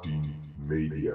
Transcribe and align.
18 0.00 0.54
Media. 0.66 1.14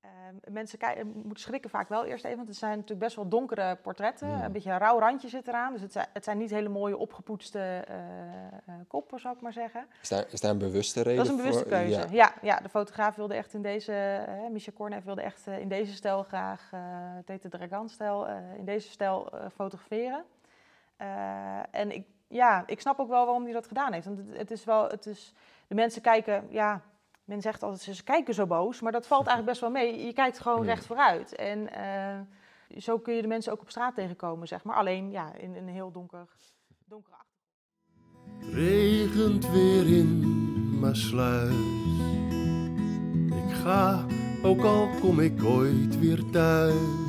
Ehm, 0.00 0.52
mensen 0.52 0.78
kei- 0.78 1.04
moeten 1.04 1.42
schrikken 1.42 1.70
vaak 1.70 1.88
wel 1.88 2.04
eerst 2.04 2.24
even, 2.24 2.36
want 2.36 2.48
het 2.48 2.56
zijn 2.56 2.72
natuurlijk 2.72 3.00
best 3.00 3.16
wel 3.16 3.28
donkere 3.28 3.76
portretten. 3.76 4.28
Hmm. 4.34 4.42
Een 4.42 4.52
beetje 4.52 4.70
een 4.70 4.78
rauw 4.78 4.98
randje 4.98 5.28
zit 5.28 5.48
eraan. 5.48 5.72
Dus 5.72 5.80
het 5.80 5.92
zijn, 5.92 6.06
het 6.12 6.24
zijn 6.24 6.38
niet 6.38 6.50
hele 6.50 6.68
mooie 6.68 6.96
opgepoetste 6.96 7.58
eh, 7.58 7.96
eh, 7.96 8.74
koppen, 8.88 9.20
zou 9.20 9.34
ik 9.34 9.40
maar 9.40 9.52
zeggen. 9.52 9.86
Is 10.02 10.08
daar, 10.08 10.24
is 10.30 10.40
daar 10.40 10.50
een 10.50 10.58
bewuste 10.58 11.02
reden 11.02 11.16
Dat 11.16 11.24
is 11.24 11.30
een 11.30 11.36
bewuste 11.36 11.60
voor? 11.62 11.70
keuze. 11.70 12.00
Ja. 12.00 12.06
Ja. 12.10 12.32
Ja, 12.42 12.60
de 12.60 12.68
fotograaf 12.68 13.14
wilde 13.16 13.34
echt 13.34 13.54
in 13.54 13.62
deze, 13.62 13.92
eh 14.26 14.50
Michel 14.50 14.72
Kornev 14.72 15.04
wilde 15.04 15.22
echt 15.22 15.46
eh, 15.46 15.58
in 15.58 15.68
deze 15.68 15.94
stijl 15.94 16.22
graag, 16.22 16.68
eh 16.72 16.80
Tete 17.24 17.48
Dragan-stijl, 17.48 18.28
eh, 18.28 18.36
in 18.58 18.64
deze 18.64 18.90
stijl 18.90 19.30
eh, 19.32 19.46
fotograferen. 19.54 20.24
Eh, 20.96 21.58
en 21.70 21.90
ik, 21.90 22.06
ja, 22.28 22.62
ik 22.66 22.80
snap 22.80 22.98
ook 22.98 23.08
wel 23.08 23.24
waarom 23.24 23.44
hij 23.44 23.52
dat 23.52 23.66
gedaan 23.66 23.92
heeft. 23.92 24.06
Want 24.06 24.18
het, 24.18 24.36
het 24.36 24.50
is 24.50 24.64
wel, 24.64 24.88
het 24.88 25.06
is, 25.06 25.34
de 25.66 25.74
mensen 25.74 26.02
kijken, 26.02 26.46
ja, 26.50 26.80
men 27.26 27.40
zegt 27.40 27.62
altijd 27.62 27.96
ze 27.96 28.04
kijken 28.04 28.34
zo 28.34 28.46
boos, 28.46 28.80
maar 28.80 28.92
dat 28.92 29.06
valt 29.06 29.26
eigenlijk 29.26 29.48
best 29.48 29.60
wel 29.60 29.82
mee. 29.82 30.06
Je 30.06 30.12
kijkt 30.12 30.38
gewoon 30.38 30.64
recht 30.64 30.86
vooruit. 30.86 31.34
En 31.34 31.72
eh, 31.72 32.20
zo 32.78 32.98
kun 32.98 33.14
je 33.14 33.22
de 33.22 33.28
mensen 33.28 33.52
ook 33.52 33.60
op 33.60 33.70
straat 33.70 33.94
tegenkomen, 33.94 34.48
zeg 34.48 34.64
maar. 34.64 34.76
Alleen 34.76 35.10
ja, 35.10 35.34
in, 35.34 35.54
in 35.54 35.66
een 35.66 35.74
heel 35.74 35.92
donker, 35.92 36.26
donkere 36.84 37.16
achtergrond. 37.16 38.54
regent 38.54 39.50
weer 39.50 39.86
in 39.86 40.78
Maasluis. 40.78 41.54
Ik 43.48 43.54
ga, 43.54 44.06
ook 44.42 44.62
al 44.62 44.88
kom 45.00 45.20
ik 45.20 45.44
ooit 45.44 45.98
weer 45.98 46.30
thuis. 46.30 47.05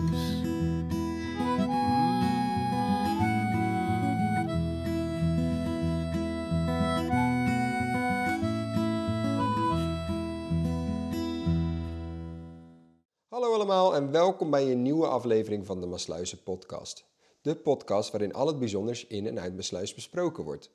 Allemaal 13.70 13.96
en 13.96 14.12
welkom 14.12 14.50
bij 14.50 14.72
een 14.72 14.82
nieuwe 14.82 15.08
aflevering 15.08 15.66
van 15.66 15.82
de 15.82 15.88
Maasluizen 15.88 16.44
podcast. 16.44 17.06
De 17.42 17.56
podcast 17.56 18.12
waarin 18.12 18.34
al 18.34 18.48
het 18.48 18.60
bijzonders 18.60 19.08
in 19.08 19.28
en 19.28 19.40
uit 19.40 19.56
Maasluis 19.56 19.94
besproken 19.94 20.44
wordt. 20.44 20.72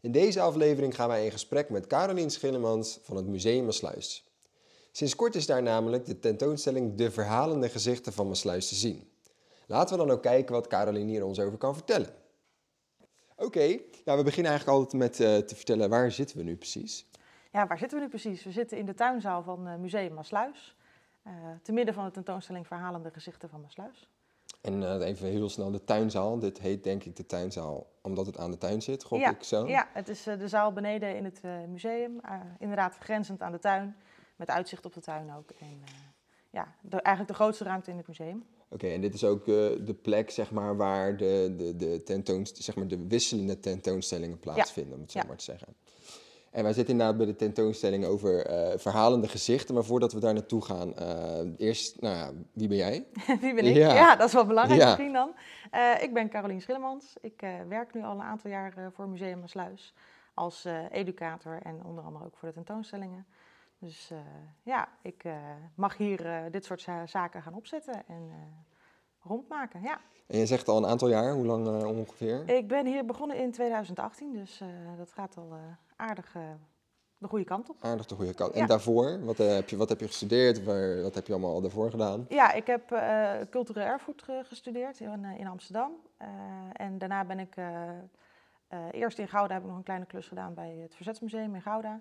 In 0.00 0.12
deze 0.12 0.40
aflevering 0.40 0.94
gaan 0.94 1.08
wij 1.08 1.24
in 1.24 1.30
gesprek 1.30 1.70
met 1.70 1.86
Carolien 1.86 2.30
Schillemans 2.30 2.98
van 3.02 3.16
het 3.16 3.26
Museum 3.26 3.64
Maasluis. 3.64 4.30
Sinds 4.92 5.16
kort 5.16 5.34
is 5.34 5.46
daar 5.46 5.62
namelijk 5.62 6.06
de 6.06 6.18
tentoonstelling 6.18 6.94
De 6.94 7.10
Verhalende 7.10 7.68
Gezichten 7.68 8.12
van 8.12 8.26
Maasluis 8.26 8.68
te 8.68 8.74
zien. 8.74 9.08
Laten 9.66 9.98
we 9.98 10.04
dan 10.04 10.14
ook 10.14 10.22
kijken 10.22 10.54
wat 10.54 10.66
Carolien 10.66 11.08
hier 11.08 11.24
ons 11.24 11.40
over 11.40 11.58
kan 11.58 11.74
vertellen. 11.74 12.14
Oké, 13.36 13.66
nou, 14.04 14.18
we 14.18 14.24
beginnen 14.24 14.50
eigenlijk 14.50 14.78
altijd 14.78 15.02
met 15.02 15.20
eh, 15.20 15.36
te 15.36 15.54
vertellen 15.54 15.90
waar 15.90 16.12
zitten 16.12 16.36
we 16.36 16.42
nu 16.42 16.56
precies. 16.56 17.06
Ja, 17.50 17.66
waar 17.66 17.78
zitten 17.78 17.98
we 17.98 18.04
nu 18.04 18.10
precies? 18.10 18.44
We 18.44 18.50
zitten 18.50 18.78
in 18.78 18.86
de 18.86 18.94
tuinzaal 18.94 19.42
van 19.42 19.66
eh, 19.66 19.76
Museum 19.76 20.14
Maasluis. 20.14 20.76
Eh 21.22 21.32
te 21.62 21.72
midden 21.72 21.94
van 21.94 22.04
de 22.04 22.10
tentoonstelling 22.10 22.66
Verhalende 22.66 23.10
Gezichten 23.10 23.48
van 23.48 23.60
Maasluis. 23.60 24.08
En 24.60 24.82
eh, 24.82 25.06
even 25.08 25.28
heel 25.28 25.48
snel 25.48 25.70
de 25.70 25.84
tuinzaal. 25.84 26.38
Dit 26.38 26.58
heet 26.58 26.84
denk 26.84 27.04
ik 27.04 27.16
de 27.16 27.26
tuinzaal 27.26 27.86
omdat 28.02 28.26
het 28.26 28.38
aan 28.38 28.50
de 28.50 28.58
tuin 28.58 28.82
zit, 28.82 29.04
gok 29.04 29.18
ja, 29.18 29.30
ik 29.30 29.42
zo. 29.42 29.66
ja, 29.66 29.88
het 29.92 30.08
is 30.08 30.26
eh, 30.26 30.38
de 30.38 30.48
zaal 30.48 30.72
beneden 30.72 31.16
in 31.16 31.24
het 31.24 31.42
museum. 31.68 32.20
inderdaad 32.58 32.96
grenzend 32.98 33.42
aan 33.42 33.52
de 33.52 33.58
tuin, 33.58 33.96
met 34.36 34.48
uitzicht 34.48 34.84
op 34.84 34.92
de 34.92 35.00
tuin 35.00 35.34
ook. 35.36 35.50
En, 35.50 35.82
ja, 36.50 36.74
de, 36.80 37.00
eigenlijk 37.00 37.36
de 37.36 37.42
grootste 37.42 37.64
ruimte 37.64 37.90
in 37.90 37.96
het 37.96 38.06
museum. 38.06 38.44
Oké, 38.68 38.86
en 38.86 39.00
dit 39.00 39.14
is 39.14 39.24
ook 39.24 39.44
de 39.44 39.96
plek 40.02 40.30
zeg 40.30 40.50
maar, 40.50 40.76
waar 40.76 41.16
de, 41.16 41.54
de, 41.56 41.76
de, 41.76 42.40
zeg 42.52 42.76
maar, 42.76 42.88
de 42.88 43.06
wisselende 43.06 43.60
tentoonstellingen 43.60 44.38
plaatsvinden, 44.38 44.94
om 44.94 45.00
het 45.00 45.12
zo 45.12 45.18
Ja. 45.18 45.24
maar 45.26 45.36
te 45.36 45.44
zeggen. 45.44 45.74
En 46.52 46.62
wij 46.62 46.72
zitten 46.72 46.92
inderdaad 46.92 47.16
bij 47.16 47.26
de 47.26 47.36
tentoonstelling 47.36 48.04
over 48.04 48.46
eh, 48.46 48.78
verhalende 48.78 49.28
gezichten. 49.28 49.74
Maar 49.74 49.84
voordat 49.84 50.12
we 50.12 50.20
daar 50.20 50.32
naartoe 50.34 50.64
gaan, 50.64 50.94
eh, 50.96 51.40
eerst, 51.66 52.00
nou 52.00 52.16
ja, 52.16 52.30
wie 52.52 52.68
ben 52.68 52.76
jij? 52.76 53.06
Wie 53.40 53.54
ben 53.54 53.64
ik? 53.64 53.74
Ja. 53.76 53.94
Ja, 53.94 54.16
dat 54.16 54.26
is 54.28 54.34
wel 54.34 54.46
belangrijk 54.46 54.80
Ja. 54.80 54.86
misschien 54.86 55.12
dan. 55.12 55.34
Eh, 55.70 56.02
ik 56.02 56.12
ben 56.14 56.28
Carolien 56.28 56.60
Schillemans. 56.60 57.16
Ik 57.20 57.40
werk 57.68 57.94
nu 57.94 58.02
al 58.02 58.12
een 58.12 58.22
aantal 58.22 58.50
jaar 58.50 58.90
voor 58.94 59.08
Museum 59.08 59.40
Maasluis 59.40 59.94
als 60.34 60.66
educator 60.90 61.58
en 61.62 61.84
onder 61.84 62.04
andere 62.04 62.24
ook 62.24 62.36
voor 62.36 62.48
de 62.48 62.54
tentoonstellingen. 62.54 63.26
Dus 63.78 64.10
ja, 64.62 64.88
ik 65.02 65.24
mag 65.74 65.96
hier 65.96 66.48
dit 66.50 66.64
soort 66.64 66.80
za- 66.80 67.06
zaken 67.06 67.42
gaan 67.42 67.54
opzetten 67.54 68.02
en 68.08 68.30
rondmaken. 69.22 69.82
Ja. 69.82 70.00
En 70.26 70.38
je 70.38 70.46
zegt 70.46 70.68
al 70.68 70.76
een 70.76 70.86
aantal 70.86 71.08
jaar, 71.08 71.32
hoe 71.32 71.46
lang 71.46 71.66
eh, 71.66 71.88
ongeveer? 71.88 72.48
Ik 72.48 72.68
ben 72.68 72.86
hier 72.86 73.04
begonnen 73.04 73.36
in 73.36 73.52
2018, 73.52 74.32
dus 74.32 74.60
eh, 74.60 74.68
dat 74.96 75.12
gaat 75.12 75.36
al 75.36 75.48
eh, 75.52 75.58
aardig 75.96 76.32
de 77.18 77.28
goede 77.28 77.44
kant 77.44 77.68
op. 77.70 77.76
Aardig 77.80 78.06
de 78.06 78.14
goede 78.14 78.34
kant. 78.34 78.52
En 78.54 78.60
Ja. 78.60 78.66
daarvoor, 78.66 79.24
wat, 79.24 79.38
heb 79.38 79.68
je, 79.68 79.76
wat 79.76 79.88
heb 79.88 80.00
je 80.00 80.06
gestudeerd? 80.06 80.64
Waar, 80.64 81.02
wat 81.02 81.14
heb 81.14 81.26
je 81.26 81.32
allemaal 81.32 81.52
al 81.54 81.60
daarvoor 81.60 81.90
gedaan? 81.90 82.26
Ja, 82.28 82.52
ik 82.52 82.66
heb 82.66 82.88
cultureel 83.50 83.86
erfgoed 83.86 84.22
ge- 84.22 84.42
gestudeerd 84.44 85.00
in, 85.00 85.24
in 85.24 85.46
Amsterdam. 85.46 85.92
En 86.72 86.98
daarna 86.98 87.24
ben 87.24 87.38
ik 87.38 87.54
eerst 88.90 89.18
in 89.18 89.28
Gouda 89.28 89.54
heb 89.54 89.62
ik 89.62 89.68
nog 89.68 89.76
een 89.76 89.82
kleine 89.82 90.06
klus 90.06 90.28
gedaan 90.28 90.54
bij 90.54 90.76
het 90.82 90.94
Verzetsmuseum 90.94 91.54
in 91.54 91.62
Gouda. 91.62 92.00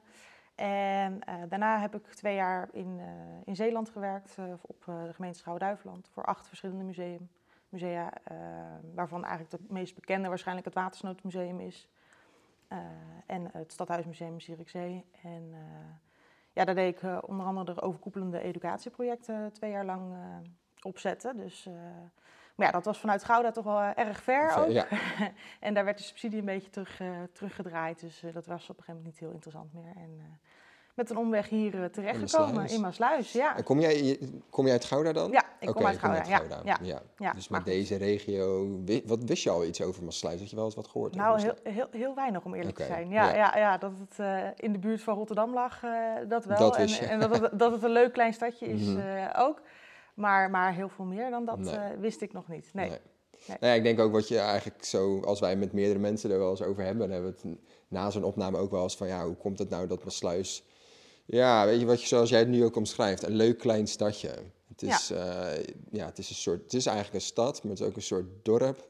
En 0.61 1.23
eh, 1.23 1.35
daarna 1.49 1.79
heb 1.79 1.95
ik 1.95 2.07
twee 2.07 2.35
jaar 2.35 2.69
in, 2.71 2.99
eh, 2.99 3.07
in 3.45 3.55
Zeeland 3.55 3.89
gewerkt 3.89 4.37
eh, 4.37 4.45
op 4.61 4.83
de 4.85 5.13
gemeente 5.13 5.37
Schouwen-Duiveland 5.37 6.09
voor 6.13 6.25
acht 6.25 6.47
verschillende 6.47 6.83
museum, 6.83 7.29
musea, 7.69 8.13
waarvan 8.93 9.23
eigenlijk 9.23 9.51
het 9.51 9.69
meest 9.69 9.95
bekende 9.95 10.27
waarschijnlijk 10.27 10.65
het 10.65 10.75
Watersnoodmuseum 10.75 11.59
is. 11.59 11.89
En 13.25 13.49
het 13.51 13.71
Stadhuismuseum 13.71 14.39
Zierikzee. 14.39 15.05
En 15.23 15.53
ja, 16.53 16.65
daar 16.65 16.75
deed 16.75 16.95
ik 16.95 17.27
onder 17.27 17.45
andere 17.45 17.73
de 17.73 17.81
overkoepelende 17.81 18.41
educatieprojecten 18.41 19.51
twee 19.51 19.71
jaar 19.71 19.85
lang 19.85 20.15
opzetten. 20.81 21.37
Dus, 21.37 21.69
maar 22.61 22.69
ja, 22.71 22.77
dat 22.77 22.85
was 22.85 22.99
vanuit 22.99 23.23
Gouda 23.23 23.51
toch 23.51 23.63
wel 23.63 23.79
eh, 23.79 24.05
erg 24.07 24.23
ver 24.23 24.55
ook. 24.57 24.69
Ja, 24.69 24.85
en 25.59 25.73
daar 25.73 25.85
werd 25.85 25.97
de 25.97 26.03
subsidie 26.03 26.39
een 26.39 26.45
beetje 26.45 26.69
terug, 26.69 26.99
eh, 26.99 27.07
teruggedraaid. 27.33 27.99
Dus 27.99 28.23
eh, 28.23 28.33
dat 28.33 28.45
was 28.45 28.61
op 28.61 28.77
een 28.77 28.83
gegeven 28.83 28.93
moment 28.93 29.05
niet 29.05 29.19
heel 29.19 29.31
interessant 29.31 29.73
meer. 29.73 29.93
En 29.95 30.39
met 30.93 31.09
een 31.09 31.17
omweg 31.17 31.49
hier 31.49 31.91
terechtgekomen 31.91 32.67
in 32.69 32.81
Maasluis. 32.81 33.31
Ja, 33.31 33.57
En 33.57 33.63
kom 33.63 33.79
jij, 33.79 34.19
kom 34.49 34.63
jij 34.63 34.73
uit 34.73 34.85
Gouda 34.85 35.11
dan? 35.11 35.31
ja 35.31 35.43
ik 35.59 35.67
kom 35.67 35.85
uit 35.85 35.97
Gouda. 35.97 36.23
ja, 36.63 36.77
ja. 36.83 37.01
Ja, 37.17 37.33
dus 37.33 37.47
met 37.47 37.65
deze 37.65 37.95
regio, 37.95 38.79
wat 39.05 39.23
wist 39.23 39.43
je 39.43 39.49
al 39.49 39.65
iets 39.65 39.81
over 39.81 40.03
Maasluis? 40.03 40.39
Had 40.39 40.49
je 40.49 40.55
wel 40.55 40.65
eens 40.65 40.75
wat 40.75 40.87
gehoord 40.87 41.15
Nou, 41.15 41.41
heel, 41.41 41.55
heel, 41.63 41.87
heel 41.91 42.15
weinig 42.15 42.43
om 42.45 42.53
eerlijk 42.53 42.77
te 42.77 42.85
zijn. 42.85 43.09
Ja, 43.09 43.35
ja. 43.35 43.57
ja. 43.57 43.77
Dat 43.77 43.91
het 44.09 44.19
in 44.59 44.71
de 44.71 44.79
buurt 44.79 45.01
van 45.01 45.15
Rotterdam 45.15 45.53
lag, 45.53 45.81
dat 46.27 46.45
wel. 46.45 46.57
Dat 46.57 46.75
en 46.75 47.09
en 47.09 47.19
dat, 47.19 47.39
het, 47.39 47.59
dat 47.59 47.71
het 47.71 47.83
een 47.83 47.91
leuk 47.91 48.13
klein 48.13 48.33
stadje 48.33 48.65
is 48.65 48.81
Mhm. 48.81 49.29
ook. 49.35 49.61
Maar, 50.15 50.49
maar 50.49 50.73
heel 50.73 50.89
veel 50.89 51.05
meer 51.05 51.29
dan 51.29 51.45
dat 51.45 51.57
Nee. 51.57 51.75
eh, 51.75 51.99
wist 51.99 52.21
ik 52.21 52.33
nog 52.33 52.47
niet. 52.47 52.69
Nee. 52.73 52.89
Nee. 52.89 52.99
Nee. 53.47 53.57
Nou 53.59 53.71
ja, 53.71 53.77
ik 53.77 53.83
denk 53.83 53.99
ook 53.99 54.11
wat 54.11 54.27
je 54.27 54.37
eigenlijk 54.37 54.83
zo, 54.83 55.19
als 55.19 55.39
wij 55.39 55.55
met 55.55 55.73
meerdere 55.73 55.99
mensen 55.99 56.31
er 56.31 56.37
wel 56.37 56.49
eens 56.49 56.61
over 56.61 56.83
hebben, 56.83 57.01
dan 57.01 57.11
hebben 57.11 57.35
we 57.41 57.49
het 57.49 57.57
na 57.87 58.09
zo'n 58.09 58.23
opname 58.23 58.57
ook 58.57 58.71
wel 58.71 58.83
eens 58.83 58.97
van, 58.97 59.07
ja, 59.07 59.25
hoe 59.25 59.35
komt 59.35 59.59
het 59.59 59.69
nou 59.69 59.87
dat 59.87 60.03
Maasluis, 60.03 60.63
ja, 61.25 61.65
weet 61.65 61.79
je 61.79 61.85
wat 61.85 62.01
je, 62.01 62.07
zoals 62.07 62.29
jij 62.29 62.39
het 62.39 62.47
nu 62.47 62.63
ook 62.63 62.75
omschrijft, 62.75 63.23
een 63.23 63.35
leuk 63.35 63.57
klein 63.57 63.87
stadje. 63.87 64.29
Het 64.67 64.81
is, 64.81 65.07
ja. 65.07 65.47
ja, 65.91 66.05
het 66.05 66.17
is 66.17 66.29
een 66.29 66.35
soort, 66.35 66.63
het 66.63 66.73
is 66.73 66.85
eigenlijk 66.85 67.15
een 67.15 67.21
stad, 67.21 67.63
maar 67.63 67.71
het 67.71 67.81
is 67.81 67.87
ook 67.87 67.95
een 67.95 68.01
soort 68.01 68.25
dorp. 68.41 68.89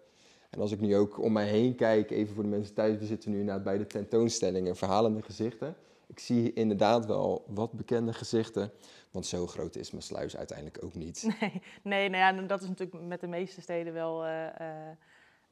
En 0.50 0.60
als 0.60 0.72
ik 0.72 0.80
nu 0.80 0.96
ook 0.96 1.20
om 1.22 1.32
mij 1.32 1.48
heen 1.48 1.76
kijk, 1.76 2.12
even 2.12 2.34
voor 2.34 2.44
de 2.44 2.50
mensen 2.50 2.74
thuis, 2.74 2.98
we 2.98 3.06
zitten 3.06 3.32
nu 3.32 3.40
inderdaad 3.40 3.64
bij 3.64 3.78
de 3.78 3.88
tentoonstellingen, 3.88 4.76
verhalende 4.76 5.22
gezichten. 5.22 5.76
Ik 6.12 6.20
zie 6.20 6.54
inderdaad 6.54 7.06
wel 7.06 7.46
wat 7.48 7.72
bekende 7.72 8.14
gezichten, 8.14 8.72
want 9.12 9.26
zo 9.26 9.48
groot 9.48 9.76
is 9.76 9.92
Maasluis 9.92 10.38
uiteindelijk 10.38 10.84
ook 10.84 10.94
niet. 10.94 11.24
Nee, 11.40 11.62
nee 11.84 12.10
nou 12.10 12.36
ja, 12.36 12.48
dat 12.48 12.62
is 12.62 12.68
natuurlijk 12.68 13.04
met 13.04 13.22
de 13.22 13.28
meeste 13.28 13.62
steden 13.62 13.94
wel. 13.94 14.26
eh, 14.26 14.48
eh, 14.48 14.90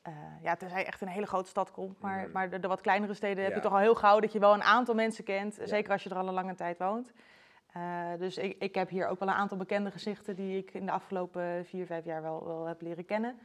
eh, 0.02 0.14
ja, 0.42 0.56
tenzij 0.56 0.80
je 0.80 0.86
echt 0.86 1.02
een 1.02 1.08
hele 1.08 1.26
grote 1.26 1.50
stad 1.50 1.72
komt. 1.72 2.02
Maar, 2.02 2.30
maar 2.30 2.50
de, 2.50 2.60
de 2.60 2.68
wat 2.68 2.82
kleinere 2.82 3.14
steden 3.14 3.44
heb 3.44 3.54
je 3.54 3.60
toch 3.60 3.72
al 3.72 3.78
heel 3.78 3.96
gauw 3.96 4.20
dat 4.20 4.32
je 4.32 4.40
wel 4.40 4.54
een 4.54 4.64
aantal 4.64 4.96
mensen 4.96 5.24
kent. 5.24 5.56
Ja. 5.56 5.66
Zeker 5.68 5.92
als 5.92 6.04
je 6.04 6.10
er 6.10 6.18
al 6.18 6.28
een 6.28 6.34
lange 6.34 6.56
tijd 6.56 6.78
woont. 6.78 7.12
Eh, 7.74 8.10
dus 8.18 8.38
ik, 8.38 8.56
ik 8.60 8.76
heb 8.76 8.90
hier 8.90 9.08
ook 9.08 9.20
wel 9.20 9.30
een 9.30 9.36
aantal 9.36 9.58
bekende 9.58 9.92
gezichten 9.92 10.36
die 10.36 10.58
ik 10.58 10.74
in 10.74 10.86
de 10.86 10.92
afgelopen 10.92 11.66
vier, 11.66 11.86
vijf 11.86 12.06
jaar 12.06 12.22
wel, 12.22 12.46
wel 12.46 12.66
heb 12.66 12.82
leren 12.82 13.06
kennen. 13.06 13.40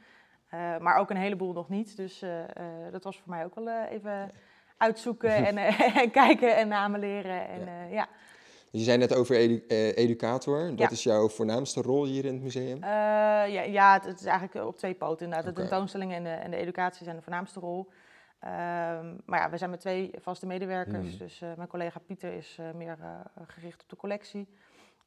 Eh, 0.55 0.79
maar 0.79 0.97
ook 0.97 1.11
een 1.11 1.17
heleboel 1.17 1.53
nog 1.53 1.69
niet. 1.69 1.97
Dus 1.97 2.23
eh, 2.23 2.43
eh, 2.43 2.93
dat 2.93 3.05
was 3.05 3.19
voor 3.19 3.31
mij 3.31 3.45
ook 3.45 3.55
wel 3.55 3.85
even 3.85 4.31
uitzoeken 4.77 5.35
en, 5.47 5.57
eh, 5.59 5.97
en 6.03 6.11
kijken 6.11 6.57
en 6.57 6.69
namen 6.69 7.01
leren. 7.01 7.49
En, 7.49 7.91
Ja. 7.91 8.09
Dus 8.71 8.83
je 8.83 8.89
zei 8.89 8.99
net 8.99 9.15
over 9.15 9.37
edu- 9.37 9.65
eh, 9.69 9.97
educator. 9.97 10.69
Dat 10.69 10.79
Ja. 10.79 10.91
is 10.91 11.03
jouw 11.03 11.29
voornaamste 11.29 11.83
rol 11.83 12.05
hier 12.05 12.25
in 12.25 12.33
het 12.35 12.43
museum? 12.43 12.83
Eh, 12.83 12.89
ja, 13.53 13.63
ja, 13.63 13.93
het, 13.93 14.05
het 14.05 14.21
is 14.21 14.27
eigenlijk 14.27 14.67
op 14.67 14.77
twee 14.77 14.95
poten. 14.95 15.25
Inderdaad. 15.25 15.51
Oké. 15.51 15.61
De 15.63 15.69
tentoonstelling 15.69 16.13
en 16.13 16.23
de, 16.23 16.31
en 16.31 16.51
de 16.51 16.57
educatie 16.57 17.05
zijn 17.05 17.17
de 17.17 17.23
voornaamste 17.23 17.61
rol. 17.61 17.91
Ehm, 18.41 19.15
maar 19.27 19.41
ja, 19.41 19.51
we 19.51 19.57
zijn 19.57 19.71
met 19.71 19.81
twee 19.81 20.11
vaste 20.21 20.47
medewerkers. 20.47 21.09
Hmm. 21.09 21.19
Dus 21.19 21.41
eh, 21.43 21.49
mijn 21.57 21.69
collega 21.69 21.99
Pieter 21.99 22.33
is 22.33 22.57
eh, 22.61 22.67
meer 22.75 22.97
eh, 23.01 23.21
gericht 23.47 23.83
op 23.83 23.89
de 23.89 23.97
collectie 23.97 24.49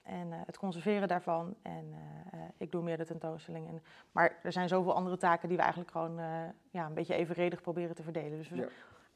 en 0.03 0.31
eh, 0.31 0.37
het 0.45 0.57
conserveren 0.57 1.07
daarvan. 1.07 1.55
En 1.61 1.93
eh, 1.93 2.39
eh, 2.39 2.45
ik 2.57 2.71
doe 2.71 2.83
meer 2.83 2.97
de 2.97 3.05
tentoonstelling. 3.05 3.67
En, 3.67 3.83
maar 4.11 4.37
er 4.43 4.51
zijn 4.51 4.67
zoveel 4.67 4.93
andere 4.95 5.17
taken 5.17 5.47
die 5.47 5.57
we 5.57 5.63
eigenlijk 5.63 5.91
gewoon 5.91 6.19
eh, 6.19 6.25
ja, 6.69 6.85
een 6.85 6.93
beetje 6.93 7.15
evenredig 7.15 7.61
proberen 7.61 7.95
te 7.95 8.03
verdelen. 8.03 8.37
Dus 8.37 8.49
we 8.49 8.55
Ja. 8.55 8.67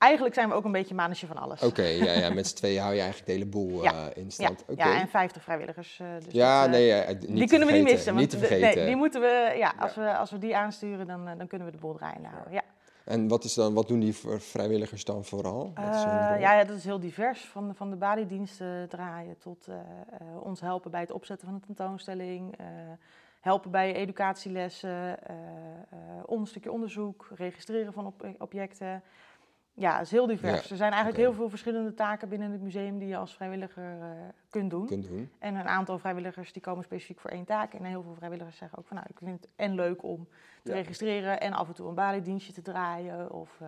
Eigenlijk 0.01 0.33
zijn 0.36 0.50
we 0.50 0.56
ook 0.56 0.65
een 0.65 0.71
beetje 0.71 0.95
manetje 0.95 1.27
van 1.27 1.38
alles. 1.38 1.62
Oké, 1.62 1.83
ja, 1.83 2.12
ja, 2.12 2.30
met 2.33 2.48
z'n 2.48 2.56
tweeën 2.62 2.81
hou 2.81 2.94
je 2.94 3.00
eigenlijk 3.00 3.27
de 3.30 3.33
hele 3.38 3.50
boel 3.50 3.83
Ja. 3.83 3.92
eh, 4.09 4.18
in 4.18 4.24
Ja, 4.24 4.30
stand. 4.30 4.63
Ja, 4.75 5.00
en 5.00 5.07
50 5.07 5.44
vrijwilligers. 5.44 6.00
eh, 6.00 6.07
dus 6.25 6.33
Ja, 6.33 6.56
dat, 6.57 6.65
eh, 6.65 6.71
nee, 6.71 6.86
ja, 6.88 7.07
niet 7.12 7.21
die 7.27 7.38
te 7.39 7.45
kunnen 7.45 7.68
we 7.68 7.74
niet 7.74 7.83
missen. 7.83 8.15
Niet 8.15 8.19
Want 8.19 8.30
te 8.30 8.39
de- 8.39 8.45
vergeten. 8.45 8.77
nee, 8.77 8.86
die 8.86 8.95
moeten 8.95 9.21
we, 9.21 9.53
ja, 9.57 9.74
als, 9.80 9.95
We, 9.95 10.18
als 10.18 10.31
we 10.31 10.38
die 10.38 10.56
aansturen, 10.56 11.07
dan, 11.07 11.25
dan 11.38 11.48
kunnen 11.48 11.68
we 11.68 11.74
de 11.74 11.80
boel 11.80 11.94
draaiende 11.95 12.27
houden. 12.27 12.53
Ja. 12.53 12.62
En 13.06 13.27
wat, 13.27 13.44
is 13.44 13.53
dan, 13.53 13.74
wat 13.74 13.88
doen 13.88 14.00
die 14.00 14.15
vrijwilligers 14.38 15.03
dan 15.06 15.25
vooral? 15.25 15.71
Wat 15.75 15.95
is 15.95 16.01
ja, 16.39 16.63
dat 16.63 16.77
is 16.77 16.83
heel 16.83 17.00
divers. 17.00 17.45
Van, 17.45 17.75
van 17.75 17.89
de 17.89 17.95
baliediensten 17.95 18.89
draaien 18.89 19.38
tot 19.38 19.68
ons 20.42 20.62
helpen 20.62 20.92
bij 20.92 21.00
het 21.01 21.12
opzetten 21.12 21.47
van 21.47 21.56
een 21.56 21.75
tentoonstelling. 21.75 22.56
helpen 23.39 23.71
bij 23.71 23.94
educatielessen. 23.95 25.24
eh, 25.27 25.36
een 26.27 26.45
stukje 26.47 26.71
onderzoek, 26.71 27.27
registreren 27.36 27.94
van 27.94 28.06
op- 28.06 28.25
objecten. 28.38 29.04
Ja, 29.73 29.94
het 29.94 30.06
is 30.06 30.12
heel 30.12 30.27
divers. 30.27 30.63
Ja, 30.63 30.69
Er 30.69 30.75
zijn 30.75 30.91
eigenlijk 30.91 31.21
heel 31.21 31.33
veel 31.33 31.50
verschillende 31.50 31.94
taken 31.94 32.29
binnen 32.29 32.51
het 32.51 32.62
museum 32.62 32.97
die 32.97 33.07
je 33.07 33.18
als 33.18 33.33
vrijwilliger 33.33 34.01
eh, 34.01 34.07
kunt 34.51 34.69
doen. 34.69 34.86
kunt 34.86 35.07
doen. 35.07 35.30
En 35.39 35.56
een 35.56 35.68
aantal 35.68 36.00
vrijwilligers 36.00 36.53
die 36.53 36.62
komen 36.62 36.83
specifiek 36.83 37.19
voor 37.19 37.30
één 37.31 37.45
taak. 37.45 37.74
En 37.74 37.83
heel 37.83 38.03
veel 38.03 38.15
vrijwilligers 38.15 38.57
zeggen 38.57 38.77
ook 38.77 38.88
van 38.88 38.95
nou, 38.95 39.07
ik 39.09 39.18
vind 39.24 39.42
het 39.42 39.50
en 39.56 39.75
leuk 39.75 40.03
om 40.03 40.27
te 40.63 40.69
Ja. 40.71 40.75
registreren 40.77 41.39
en 41.42 41.53
af 41.53 41.68
en 41.68 41.74
toe 41.74 41.88
een 41.88 41.95
baliedienstje 41.95 42.53
te 42.53 42.62
draaien 42.62 43.31
of 43.31 43.50
eh, 43.62 43.68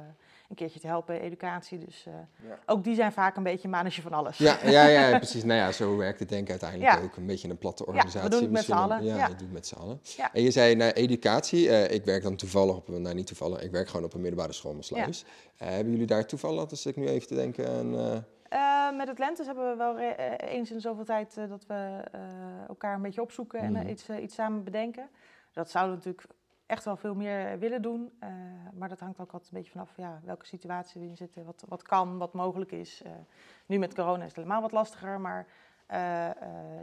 een 0.49 0.55
keertje 0.55 0.79
te 0.79 0.87
helpen 0.87 1.21
educatie. 1.21 1.77
Dus 1.77 2.05
eh, 2.05 2.13
Ja. 2.49 2.59
ook 2.65 2.83
die 2.83 2.95
zijn 2.95 3.11
vaak 3.11 3.35
een 3.37 3.43
beetje 3.43 3.67
manetje 3.67 4.01
van 4.01 4.13
alles. 4.13 4.37
Ja, 4.37 4.57
ja, 4.65 4.87
ja, 4.87 5.17
precies. 5.17 5.43
Nou 5.43 5.59
ja, 5.59 5.71
zo 5.71 5.97
werkt 5.97 6.19
het 6.19 6.29
denk 6.29 6.43
ik 6.43 6.49
uiteindelijk 6.49 6.91
Ja. 6.91 6.99
ook. 7.01 7.15
Een 7.15 7.25
beetje 7.25 7.49
een 7.49 7.57
platte 7.57 7.83
we 7.83 7.89
organisatie. 7.89 8.29
doen 8.29 8.41
het 8.41 8.51
met 8.51 8.63
z'n 8.63 8.71
misschien. 8.71 8.91
allen, 8.91 9.05
Ja, 9.05 9.15
ja. 9.15 9.27
het 9.27 9.51
met 9.51 9.67
z'n 9.67 9.75
allen. 9.75 9.99
Ja. 10.17 10.33
En 10.33 10.41
je 10.41 10.51
zei 10.51 10.75
naar 10.75 10.91
educatie. 10.91 11.69
eh, 11.69 11.95
ik 11.95 12.05
werk 12.05 12.23
dan 12.23 12.35
toevallig 12.35 12.75
op, 12.75 12.87
nou 12.87 13.15
niet 13.15 13.27
toevallig, 13.27 13.61
ik 13.61 13.71
werk 13.71 13.87
gewoon 13.87 14.05
op 14.05 14.13
een 14.13 14.21
middelbare 14.21 14.53
school 14.53 14.73
Maasluis. 14.73 15.25
Eh, 15.57 15.67
hebben 15.69 15.91
jullie 15.91 16.07
daar 16.07 16.25
toevallig, 16.25 16.69
als 16.69 16.85
ik 16.85 16.95
nu 16.95 17.07
even 17.07 17.27
te 17.27 17.35
denken. 17.35 18.25
Eh, 18.53 18.91
met 18.91 19.07
het 19.07 19.19
Lentes 19.19 19.45
hebben 19.45 19.69
we 19.69 19.75
wel 19.75 19.97
eh, 19.97 20.53
eens 20.53 20.71
in 20.71 20.81
zoveel 20.81 21.05
tijd 21.05 21.37
eh, 21.37 21.49
dat 21.49 21.65
we 21.65 22.03
elkaar 22.67 22.95
een 22.95 23.01
beetje 23.01 23.21
opzoeken 23.21 23.59
en 23.59 23.71
Mhm. 23.71 23.87
iets, 23.87 24.09
iets 24.09 24.35
samen 24.35 24.63
bedenken. 24.63 25.09
Dat 25.51 25.69
zouden 25.69 25.99
we 25.99 26.05
natuurlijk 26.05 26.33
echt 26.65 26.85
wel 26.85 26.95
veel 26.95 27.15
meer 27.15 27.59
willen 27.59 27.81
doen. 27.81 28.19
maar 28.73 28.89
dat 28.89 28.99
hangt 28.99 29.19
ook 29.19 29.31
altijd 29.31 29.51
een 29.51 29.57
beetje 29.57 29.71
vanaf 29.71 29.97
ja, 29.97 30.19
welke 30.23 30.45
situatie 30.45 31.01
we 31.01 31.07
in 31.07 31.17
zitten, 31.17 31.45
wat, 31.45 31.63
wat 31.67 31.81
kan, 31.81 32.17
wat 32.17 32.33
mogelijk 32.33 32.71
is. 32.71 33.03
Nu 33.65 33.77
met 33.77 33.93
corona 33.95 34.19
is 34.21 34.27
het 34.27 34.35
helemaal 34.35 34.61
wat 34.61 34.71
lastiger, 34.71 35.21
maar 35.21 35.47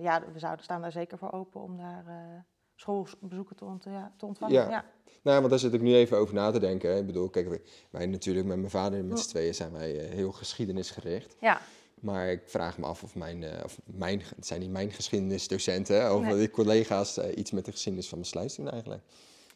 ja, 0.00 0.22
we 0.32 0.38
zouden 0.38 0.64
staan 0.64 0.80
daar 0.80 0.92
zeker 0.92 1.18
voor 1.18 1.32
open 1.32 1.60
om 1.60 1.76
daar 1.76 2.04
schoolbezoeken 2.80 3.56
te, 3.56 3.64
ont- 3.64 3.84
ja, 3.84 4.12
te 4.16 4.26
ontvangen. 4.26 4.54
Ja. 4.54 4.68
Ja. 4.70 4.84
Nou, 5.22 5.38
want 5.38 5.50
daar 5.50 5.58
zit 5.58 5.72
ik 5.72 5.80
nu 5.80 5.94
even 5.94 6.16
over 6.16 6.34
na 6.34 6.50
te 6.50 6.58
denken. 6.60 6.96
Ik 6.96 7.06
bedoel, 7.06 7.28
kijk, 7.28 7.60
wij- 7.90 8.06
natuurlijk 8.06 8.46
met 8.46 8.56
mijn 8.56 8.70
vader 8.70 8.98
en 8.98 9.08
met 9.08 9.20
z'n 9.20 9.28
tweeën 9.28 9.54
zijn 9.54 9.72
wij 9.72 9.98
eh, 9.98 10.10
heel 10.14 10.32
geschiedenisgericht. 10.32 11.36
ja. 11.40 11.60
Maar 12.00 12.30
ik 12.30 12.42
vraag 12.44 12.78
me 12.78 12.86
af 12.86 13.02
of 13.02 13.14
mijn, 13.14 13.42
eh, 13.42 13.64
of 13.64 13.78
mijn 13.84 14.22
het 14.36 14.46
zijn 14.46 14.60
niet 14.60 14.70
mijn 14.70 14.90
geschiedenisdocenten, 14.90 16.14
of 16.16 16.22
Nee. 16.22 16.36
die 16.36 16.50
collega's 16.50 17.16
eh, 17.18 17.36
iets 17.36 17.50
met 17.50 17.64
de 17.64 17.70
geschiedenis 17.70 18.08
van 18.08 18.18
mijn 18.18 18.30
sluis 18.30 18.54
doen 18.56 18.70
eigenlijk. 18.70 19.02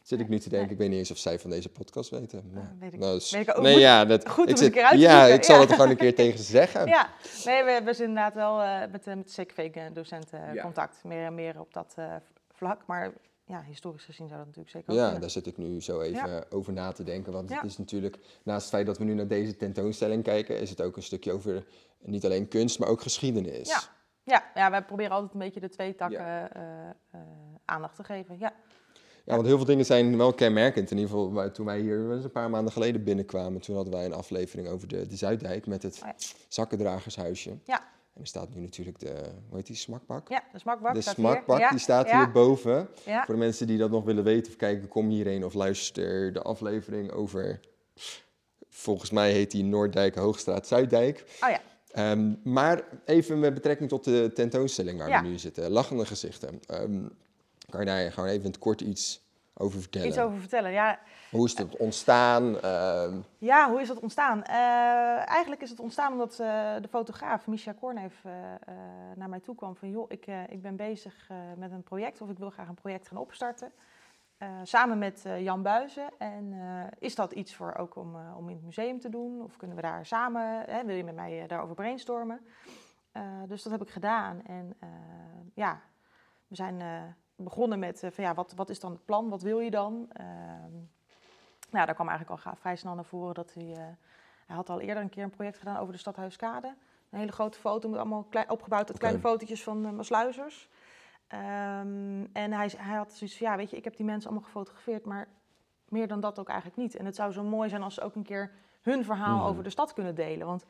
Zit 0.03 0.19
ik 0.19 0.29
nu 0.29 0.39
te 0.39 0.49
denken, 0.49 0.67
Nee. 0.67 0.75
ik 0.75 0.81
weet 0.81 0.89
niet 0.89 0.97
eens 0.99 1.11
of 1.11 1.17
zij 1.17 1.39
van 1.39 1.49
deze 1.49 1.69
podcast 1.69 2.09
weten. 2.09 2.49
Maar, 2.53 2.75
weet 2.79 2.93
ik- 2.93 2.99
nou, 2.99 3.13
dus- 3.13 3.31
weet 3.31 3.47
ik 3.47 3.57
ook. 3.57 3.63
nee, 3.63 3.79
ja, 3.79 4.05
dat, 4.05 4.29
goed 4.29 4.49
ik 4.49 4.57
zit, 4.57 4.65
een 4.67 4.73
keer 4.73 4.97
Ja, 4.97 5.17
zoeken, 5.19 5.33
ik 5.35 5.43
zal 5.43 5.55
ja. 5.55 5.61
het 5.61 5.71
gewoon 5.71 5.89
een 5.89 5.95
keer 5.97 6.15
tegen 6.15 6.37
ze 6.37 6.43
zeggen. 6.43 6.85
Ja, 6.95 7.09
nee, 7.45 7.63
we 7.63 7.69
hebben 7.71 7.85
dus 7.91 7.99
inderdaad 7.99 8.33
wel 8.33 8.61
eh, 8.61 8.79
met, 8.91 9.05
met 9.05 9.31
Ja. 10.53 10.61
contact. 10.61 11.03
Meer 11.03 11.25
en 11.25 11.35
meer 11.35 11.59
op 11.59 11.73
dat 11.73 11.93
eh, 11.95 12.15
vlak. 12.55 12.83
Maar 12.87 13.13
ja, 13.45 13.61
historisch 13.63 14.03
gezien 14.05 14.27
zou 14.27 14.37
dat 14.37 14.47
natuurlijk 14.47 14.75
zeker 14.75 14.89
ook 14.89 14.95
Ja, 14.95 15.03
kunnen. 15.03 15.21
daar 15.21 15.29
zit 15.29 15.47
ik 15.47 15.57
nu 15.57 15.81
zo 15.81 16.01
even 16.01 16.51
over 16.51 16.73
na 16.73 16.91
te 16.91 17.03
denken. 17.03 17.31
Want 17.33 17.49
Ja. 17.49 17.55
het 17.55 17.65
is 17.65 17.77
natuurlijk, 17.77 18.17
naast 18.43 18.61
het 18.61 18.69
feit 18.73 18.85
dat 18.85 18.97
we 18.97 19.03
nu 19.03 19.13
naar 19.13 19.27
deze 19.27 19.55
tentoonstelling 19.55 20.23
kijken, 20.23 20.59
is 20.59 20.69
het 20.69 20.81
ook 20.81 20.95
een 20.95 21.03
stukje 21.03 21.31
over 21.31 21.65
niet 21.99 22.25
alleen 22.25 22.47
kunst, 22.47 22.79
maar 22.79 22.89
ook 22.89 23.01
geschiedenis. 23.01 23.67
Ja. 23.69 23.79
Ja, 24.23 24.51
ja, 24.53 24.69
wij 24.71 24.83
proberen 24.83 25.11
altijd 25.11 25.33
een 25.33 25.39
beetje 25.39 25.59
de 25.59 25.69
twee 25.69 25.95
takken 25.95 26.19
Ja. 26.25 26.49
eh, 26.51 26.89
eh, 27.11 27.19
aandacht 27.65 27.95
te 27.95 28.03
geven. 28.03 28.37
Ja, 28.39 28.53
Ja, 29.25 29.33
want 29.35 29.47
heel 29.47 29.55
veel 29.57 29.65
dingen 29.65 29.85
zijn 29.85 30.17
wel 30.17 30.33
kenmerkend. 30.33 30.91
In 30.91 30.97
ieder 30.97 31.11
geval, 31.15 31.51
toen 31.51 31.65
wij 31.65 31.79
hier 31.79 31.97
een 31.99 32.31
paar 32.31 32.49
maanden 32.49 32.73
geleden 32.73 33.03
binnenkwamen, 33.03 33.61
toen 33.61 33.75
hadden 33.75 33.93
wij 33.93 34.05
een 34.05 34.13
aflevering 34.13 34.67
over 34.67 34.87
de, 34.87 35.07
de 35.07 35.15
Zuiddijk 35.15 35.67
met 35.67 35.83
het 35.83 36.01
Oh 36.03 36.09
zakkendragershuisje. 36.47 37.57
Ja. 37.63 37.81
En 38.15 38.21
er 38.21 38.27
staat 38.27 38.53
nu 38.55 38.61
natuurlijk 38.61 38.99
de, 38.99 39.13
hoe 39.47 39.57
heet 39.57 39.65
die, 39.67 39.75
smakbak? 39.75 40.29
ja 40.29 40.43
de 40.51 40.59
smakbak 40.59 40.93
de 40.93 41.01
staat 41.01 41.13
smakbak, 41.15 41.57
hier. 41.57 41.69
Die 41.69 41.79
staat 41.79 42.07
ja, 42.09 42.17
hierboven. 42.17 42.87
Ja, 43.05 43.25
Voor 43.25 43.33
de 43.33 43.39
mensen 43.39 43.67
die 43.67 43.77
dat 43.77 43.89
nog 43.89 44.03
willen 44.03 44.23
weten 44.23 44.51
of 44.51 44.57
kijken, 44.57 44.87
kom 44.87 45.09
hierheen 45.09 45.45
of 45.45 45.53
luister 45.53 46.33
de 46.33 46.41
aflevering 46.41 47.11
over, 47.11 47.59
volgens 48.69 49.11
mij 49.11 49.31
heet 49.31 49.51
die 49.51 49.63
Noorddijk, 49.63 50.15
Hoogstraat, 50.15 50.67
Zuiddijk. 50.67 51.23
oh 51.41 51.49
ja. 51.49 51.61
Ehm, 51.91 52.33
maar 52.43 52.83
even 53.05 53.39
met 53.39 53.53
betrekking 53.53 53.89
tot 53.89 54.03
de 54.03 54.31
tentoonstelling 54.33 54.97
waar 54.99 55.09
Ja. 55.09 55.21
we 55.21 55.27
nu 55.27 55.37
zitten, 55.37 55.69
lachende 55.71 56.05
gezichten. 56.05 56.59
Ehm, 56.67 57.01
kan 57.69 57.79
je 57.79 57.85
daar 57.85 58.11
gewoon 58.11 58.29
even 58.29 58.41
in 58.43 58.49
het 58.51 58.59
kort 58.59 58.81
iets 58.81 59.21
over 59.57 59.79
vertellen? 59.79 60.07
Iets 60.07 60.17
over 60.17 60.39
vertellen. 60.39 60.71
Ja, 60.71 60.99
Hoe 61.31 61.45
is 61.45 61.57
het 61.57 61.77
ontstaan? 61.77 62.59
Ehm, 62.59 63.19
Ja, 63.37 63.69
hoe 63.69 63.81
is 63.81 63.87
dat 63.87 63.99
ontstaan? 63.99 64.43
Eh, 64.43 65.29
eigenlijk 65.29 65.61
is 65.61 65.69
het 65.69 65.79
ontstaan 65.79 66.11
omdat 66.11 66.31
eh, 66.31 66.75
de 66.81 66.87
fotograaf 66.89 67.47
Misha 67.47 67.71
Korneef 67.71 68.25
eh, 68.25 68.31
naar 69.15 69.29
mij 69.29 69.39
toe 69.39 69.55
kwam 69.55 69.75
van... 69.75 69.89
joh, 69.89 70.05
ik, 70.11 70.25
ik 70.47 70.61
ben 70.61 70.75
bezig 70.75 71.29
met 71.57 71.71
een 71.71 71.83
project 71.83 72.21
of 72.21 72.29
ik 72.29 72.37
wil 72.37 72.49
graag 72.49 72.67
een 72.67 72.75
project 72.75 73.07
gaan 73.07 73.17
opstarten. 73.17 73.71
samen 74.63 74.97
met 74.97 75.25
Jan 75.39 75.61
Buizen. 75.61 76.09
En 76.17 76.53
is 76.99 77.15
dat 77.15 77.31
iets 77.31 77.55
voor 77.55 77.75
ook 77.77 77.95
om, 77.95 78.15
om 78.37 78.49
in 78.49 78.55
het 78.55 78.65
museum 78.65 78.99
te 78.99 79.09
doen? 79.09 79.43
Of 79.43 79.57
kunnen 79.57 79.75
we 79.75 79.81
daar 79.81 80.05
samen, 80.05 80.63
hè, 80.65 80.85
wil 80.85 80.95
je 80.95 81.03
met 81.03 81.15
mij 81.15 81.47
daarover 81.47 81.75
brainstormen? 81.75 82.39
Dus 83.47 83.63
dat 83.63 83.71
heb 83.71 83.81
ik 83.81 83.89
gedaan. 83.89 84.41
En 84.45 84.77
ja, 85.53 85.81
we 86.47 86.55
zijn 86.55 86.81
begonnen 87.35 87.79
met 87.79 88.03
eh, 88.03 88.11
van 88.11 88.23
ja, 88.23 88.33
wat, 88.33 88.53
wat 88.55 88.69
is 88.69 88.79
dan 88.79 88.91
het 88.91 89.05
plan? 89.05 89.29
Wat 89.29 89.41
wil 89.41 89.59
je 89.59 89.71
dan? 89.71 90.07
Ehm, 90.11 90.73
nou, 91.71 91.85
daar 91.85 91.93
kwam 91.95 92.09
eigenlijk 92.09 92.45
al 92.45 92.53
vrij 92.55 92.75
snel 92.75 92.95
naar 92.95 93.05
voren 93.05 93.33
dat 93.33 93.53
hij... 93.53 93.71
eh, 93.71 93.77
hij 94.45 94.55
had 94.55 94.69
al 94.69 94.79
eerder 94.79 95.03
een 95.03 95.09
keer 95.09 95.23
een 95.23 95.29
project 95.29 95.57
gedaan 95.57 95.77
over 95.77 95.93
de 95.93 95.99
Stadhuiskade. 95.99 96.67
Een 97.09 97.19
hele 97.19 97.31
grote 97.31 97.59
foto, 97.59 97.89
met 97.89 97.99
allemaal 97.99 98.23
klei- 98.23 98.45
opgebouwd 98.49 98.87
uit 98.89 98.97
kleine 98.97 99.19
fotootjes 99.19 99.63
van 99.63 99.85
uh, 99.85 99.91
Maasluizers. 99.91 100.69
Ehm, 101.27 102.25
en 102.33 102.51
hij, 102.53 102.71
hij 102.77 102.97
had 102.97 103.13
zoiets 103.13 103.37
van, 103.37 103.47
ja, 103.47 103.55
weet 103.55 103.69
je, 103.69 103.77
ik 103.77 103.83
heb 103.83 103.95
die 103.95 104.05
mensen 104.05 104.29
allemaal 104.29 104.47
gefotografeerd, 104.47 105.05
maar 105.05 105.27
meer 105.89 106.07
dan 106.07 106.19
dat 106.19 106.39
ook 106.39 106.47
eigenlijk 106.47 106.77
niet. 106.79 106.95
En 106.95 107.05
het 107.05 107.15
zou 107.15 107.31
zo 107.31 107.43
mooi 107.43 107.69
zijn 107.69 107.83
als 107.83 107.93
ze 107.93 108.01
ook 108.01 108.15
een 108.15 108.23
keer 108.23 108.51
hun 108.81 109.03
verhaal 109.03 109.37
Mhm. 109.39 109.47
over 109.47 109.63
de 109.63 109.69
stad 109.69 109.93
kunnen 109.93 110.15
delen. 110.15 110.47
Want 110.47 110.65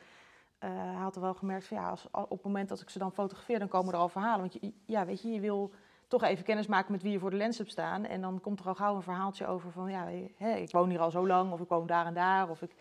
eh, 0.58 0.70
hij 0.70 0.94
had 0.94 1.16
er 1.16 1.22
wel 1.22 1.34
gemerkt 1.34 1.66
van, 1.68 1.78
ja, 1.78 1.90
als, 1.90 2.08
op 2.12 2.30
het 2.30 2.44
moment 2.44 2.70
dat 2.70 2.82
ik 2.82 2.90
ze 2.90 3.00
dan 3.00 3.12
fotografeer, 3.12 3.60
dan 3.60 3.68
komen 3.68 3.94
er 3.94 4.00
al 4.00 4.10
verhalen. 4.10 4.40
Want 4.40 4.54
je, 4.54 4.74
ja, 4.86 5.06
weet 5.06 5.22
je, 5.22 5.30
je 5.32 5.40
wil 5.40 5.72
toch 6.08 6.24
even 6.24 6.44
kennis 6.44 6.68
maken 6.68 6.92
met 6.92 7.02
wie 7.02 7.12
je 7.12 7.20
voor 7.20 7.30
de 7.30 7.36
lens 7.36 7.58
hebt 7.58 7.72
staan. 7.72 8.06
En 8.06 8.22
dan 8.22 8.42
komt 8.42 8.60
er 8.60 8.68
al 8.68 8.76
gauw 8.76 8.96
een 8.96 9.02
verhaaltje 9.02 9.48
over 9.48 9.72
van, 9.72 9.90
ja, 9.90 10.08
ik 10.56 10.72
woon 10.72 10.90
hier 10.90 11.00
al 11.00 11.12
zo 11.12 11.28
lang, 11.28 11.52
of 11.52 11.60
ik 11.60 11.70
woon 11.70 11.88
daar 11.88 12.06
en 12.06 12.14
daar, 12.14 12.50
of 12.50 12.62
ik, 12.62 12.76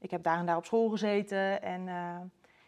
ik 0.00 0.10
heb 0.10 0.22
daar 0.22 0.38
en 0.38 0.46
daar 0.46 0.56
op 0.56 0.64
school 0.64 0.88
gezeten. 0.88 1.62
En 1.62 1.88
eh, 1.88 2.16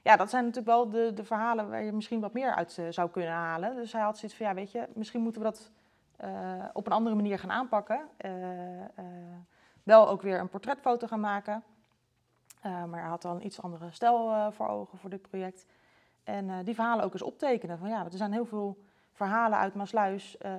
ja, 0.03 0.17
dat 0.17 0.31
zijn 0.31 0.45
natuurlijk 0.45 0.75
wel 0.75 0.89
de, 0.91 1.13
de 1.15 1.25
verhalen 1.25 1.71
waar 1.71 1.83
je 1.83 1.93
misschien 1.93 2.21
wat 2.21 2.33
meer 2.33 2.55
uit 2.55 2.79
eh, 2.79 2.87
zou 2.91 3.11
kunnen 3.11 3.33
halen. 3.33 3.75
Dus 3.77 3.93
hij 3.93 4.03
had 4.03 4.19
zoiets 4.19 4.37
van, 4.37 4.47
ja, 4.47 4.55
weet 4.55 4.73
je, 4.73 4.89
misschien 4.95 5.21
moeten 5.21 5.43
we 5.43 5.49
dat 5.49 5.71
eh, 6.17 6.65
op 6.73 6.87
een 6.87 6.93
andere 6.93 7.17
manier 7.17 7.39
gaan 7.39 7.51
aanpakken. 7.51 8.01
Wel 9.83 10.09
ook 10.09 10.23
weer 10.23 10.41
een 10.41 10.49
portretfoto 10.49 11.07
gaan 11.07 11.21
maken. 11.21 11.63
Maar 12.63 13.01
hij 13.01 13.09
had 13.09 13.23
dan 13.23 13.43
iets 13.43 13.63
andere 13.63 13.91
stijl 13.91 14.53
voor 14.53 14.69
ogen 14.69 14.99
voor 14.99 15.11
dit 15.11 15.23
project. 15.23 15.67
En 16.25 16.65
die 16.65 16.75
verhalen 16.75 17.05
ook 17.05 17.13
eens 17.13 17.23
optekenen. 17.23 17.79
Van 17.79 17.89
ja, 17.89 18.05
er 18.05 18.17
zijn 18.17 18.33
heel 18.33 18.45
veel 18.45 18.79
verhalen 19.13 19.59
uit 19.59 19.75
Maasluis. 19.75 20.39
eh, 20.39 20.53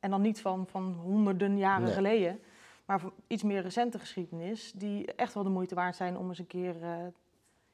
en 0.00 0.10
dan 0.10 0.20
niet 0.20 0.40
van, 0.40 0.66
van 0.66 0.92
honderden 0.92 1.58
jaren 1.58 1.84
Nee. 1.84 1.92
geleden. 1.92 2.40
Maar 2.84 3.00
van 3.00 3.12
iets 3.26 3.42
meer 3.42 3.62
recente 3.62 3.98
geschiedenis. 3.98 4.72
Die 4.72 5.14
echt 5.14 5.34
wel 5.34 5.42
de 5.42 5.48
moeite 5.50 5.74
waard 5.74 5.96
zijn 5.96 6.16
om 6.16 6.28
eens 6.28 6.38
een 6.38 6.46
keer 6.46 6.82
eh, 6.82 7.06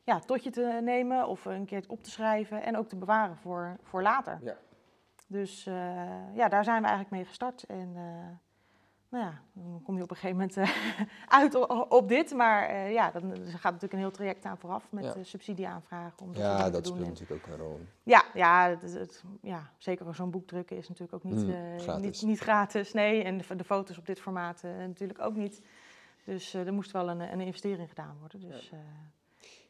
ja, 0.02 0.18
tot 0.18 0.44
je 0.44 0.50
te 0.50 0.78
nemen. 0.82 1.28
Of 1.28 1.44
een 1.44 1.64
keer 1.64 1.84
op 1.88 2.02
te 2.02 2.10
schrijven. 2.10 2.62
En 2.62 2.76
ook 2.76 2.88
te 2.88 2.96
bewaren 2.96 3.36
voor, 3.36 3.76
voor 3.82 4.02
later. 4.02 4.38
Ja. 4.42 4.56
Dus 5.26 5.66
eh, 5.66 5.74
ja, 6.34 6.48
daar 6.48 6.64
zijn 6.64 6.80
we 6.82 6.86
eigenlijk 6.88 7.10
mee 7.16 7.24
gestart. 7.24 7.62
En 7.62 7.96
nou 9.14 9.26
ja, 9.26 9.40
dan 9.52 9.80
kom 9.84 9.96
je 9.96 10.02
op 10.02 10.10
een 10.10 10.16
gegeven 10.16 10.36
moment 10.36 10.56
eh, 10.56 10.70
uit 11.40 11.54
op, 11.88 12.08
dit. 12.08 12.32
Maar 12.34 12.68
eh, 12.68 12.92
ja, 12.92 13.10
dan 13.10 13.30
er 13.30 13.36
gaat 13.36 13.62
natuurlijk 13.62 13.92
een 13.92 13.98
heel 13.98 14.10
traject 14.10 14.44
aan 14.44 14.58
vooraf 14.58 14.86
met 14.90 15.04
Ja. 15.04 15.14
eh, 15.14 15.24
subsidieaanvragen. 15.24 16.18
Om 16.22 16.32
dat 16.32 16.42
ja, 16.42 16.70
dat 16.70 16.86
speelt 16.86 17.06
natuurlijk 17.08 17.46
ook 17.46 17.52
een 17.52 17.58
rol. 17.60 17.80
ja, 18.02 18.24
ja, 18.34 18.78
het, 18.80 19.22
ja, 19.42 19.70
zeker 19.78 20.14
zo'n 20.14 20.30
boek 20.30 20.46
drukken 20.46 20.76
is 20.76 20.88
natuurlijk 20.88 21.14
ook 21.14 21.32
niet, 21.32 21.44
Mm, 21.46 21.50
eh, 21.54 21.78
gratis. 21.82 22.02
niet, 22.04 22.22
niet 22.22 22.38
gratis. 22.38 22.92
Nee, 22.92 23.22
en 23.22 23.38
de, 23.38 23.56
de 23.56 23.64
foto's 23.64 23.98
op 23.98 24.06
dit 24.06 24.20
formaat 24.20 24.62
natuurlijk 24.78 25.20
ook 25.20 25.36
niet. 25.36 25.60
Dus 26.24 26.54
er 26.54 26.72
moest 26.72 26.90
wel 26.92 27.08
een, 27.08 27.20
een 27.20 27.40
investering 27.40 27.88
gedaan 27.88 28.16
worden. 28.20 28.40
Dus 28.40 28.70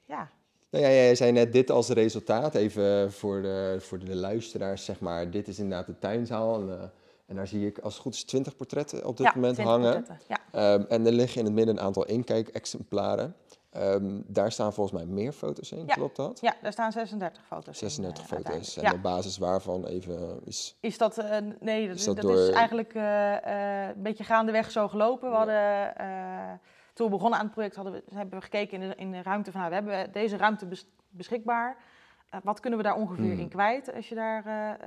ja, 0.04 0.30
Nou 0.70 0.84
ja, 0.84 0.90
jij 0.90 1.14
zei 1.14 1.32
net 1.32 1.52
dit 1.52 1.70
als 1.70 1.88
resultaat, 1.88 2.54
even 2.54 3.12
voor 3.12 3.42
de, 3.42 3.76
voor 3.80 3.98
de 3.98 4.14
luisteraars, 4.14 4.84
zeg 4.84 5.00
maar. 5.00 5.30
Dit 5.30 5.48
is 5.48 5.58
inderdaad 5.58 5.86
de 5.86 5.98
tuinzaal 5.98 6.60
en, 6.70 6.92
en 7.26 7.36
daar 7.36 7.46
zie 7.46 7.66
ik 7.66 7.78
als 7.78 7.92
het 7.92 8.02
goed 8.02 8.14
is 8.14 8.24
20 8.24 8.56
portretten 8.56 9.06
op 9.06 9.16
dit 9.16 9.26
ja, 9.26 9.32
moment 9.34 9.54
20 9.54 9.74
hangen. 9.74 10.06
Ja, 10.28 10.38
Ehm, 10.50 10.84
en 10.88 11.06
er 11.06 11.12
liggen 11.12 11.38
in 11.38 11.44
het 11.44 11.54
midden 11.54 11.76
een 11.76 11.82
aantal 11.82 12.04
inkijkexemplaren. 12.06 13.36
Ehm, 13.70 14.20
daar 14.26 14.52
staan 14.52 14.72
volgens 14.72 14.96
mij 15.04 15.06
meer 15.14 15.32
foto's 15.32 15.72
in, 15.72 15.86
Ja. 15.86 15.94
klopt 15.94 16.16
dat? 16.16 16.40
Ja, 16.40 16.54
daar 16.62 16.72
staan 16.72 16.92
36 16.92 17.44
foto's 17.46 17.66
in, 17.82 17.90
36 17.90 18.22
eh, 18.24 18.28
foto's. 18.36 18.76
En 18.76 18.92
op 18.92 19.02
basis 19.02 19.38
waarvan 19.38 19.86
even 19.86 20.40
is... 20.44 20.76
Is 20.80 20.98
dat, 20.98 21.18
eh, 21.18 21.36
nee, 21.60 21.86
dat, 21.88 21.96
Is 21.96 22.04
dat 22.04 22.16
dat 22.16 22.24
door- 22.24 22.38
is 22.38 22.48
eigenlijk 22.50 22.94
eh, 22.94 23.32
een 23.94 24.02
beetje 24.02 24.24
gaandeweg 24.24 24.70
zo 24.70 24.88
gelopen. 24.88 25.30
We 25.30 25.36
hadden, 25.36 26.60
toen 26.92 27.06
we 27.06 27.12
begonnen 27.12 27.38
aan 27.38 27.44
het 27.44 27.54
project, 27.54 27.74
hadden 27.76 27.92
we, 27.92 28.02
hebben 28.14 28.38
we 28.38 28.44
gekeken 28.44 28.82
in 28.82 28.88
de, 28.88 28.94
in 28.94 29.10
de 29.10 29.22
ruimte 29.22 29.50
van, 29.52 29.60
nou, 29.60 29.72
we 29.72 29.76
hebben 29.92 30.12
deze 30.12 30.36
ruimte 30.36 30.66
bes- 30.66 30.86
beschikbaar. 31.08 31.76
Wat 32.42 32.60
kunnen 32.60 32.78
we 32.78 32.84
daar 32.84 32.96
ongeveer 32.96 33.30
Hmm. 33.30 33.38
in 33.40 33.48
kwijt 33.48 33.94
als 33.94 34.08
je 34.08 34.14
daar 34.14 34.78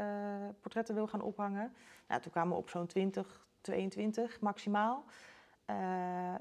portretten 0.62 0.96
wil 0.96 1.08
gaan 1.08 1.22
ophangen? 1.22 1.74
Nou, 2.07 2.21
toen 2.21 2.31
kwamen 2.31 2.51
we 2.53 2.57
op 2.59 2.69
zo'n 2.69 2.87
20, 2.87 3.45
22 3.61 4.39
maximaal. 4.39 5.03
Eh, 5.65 5.75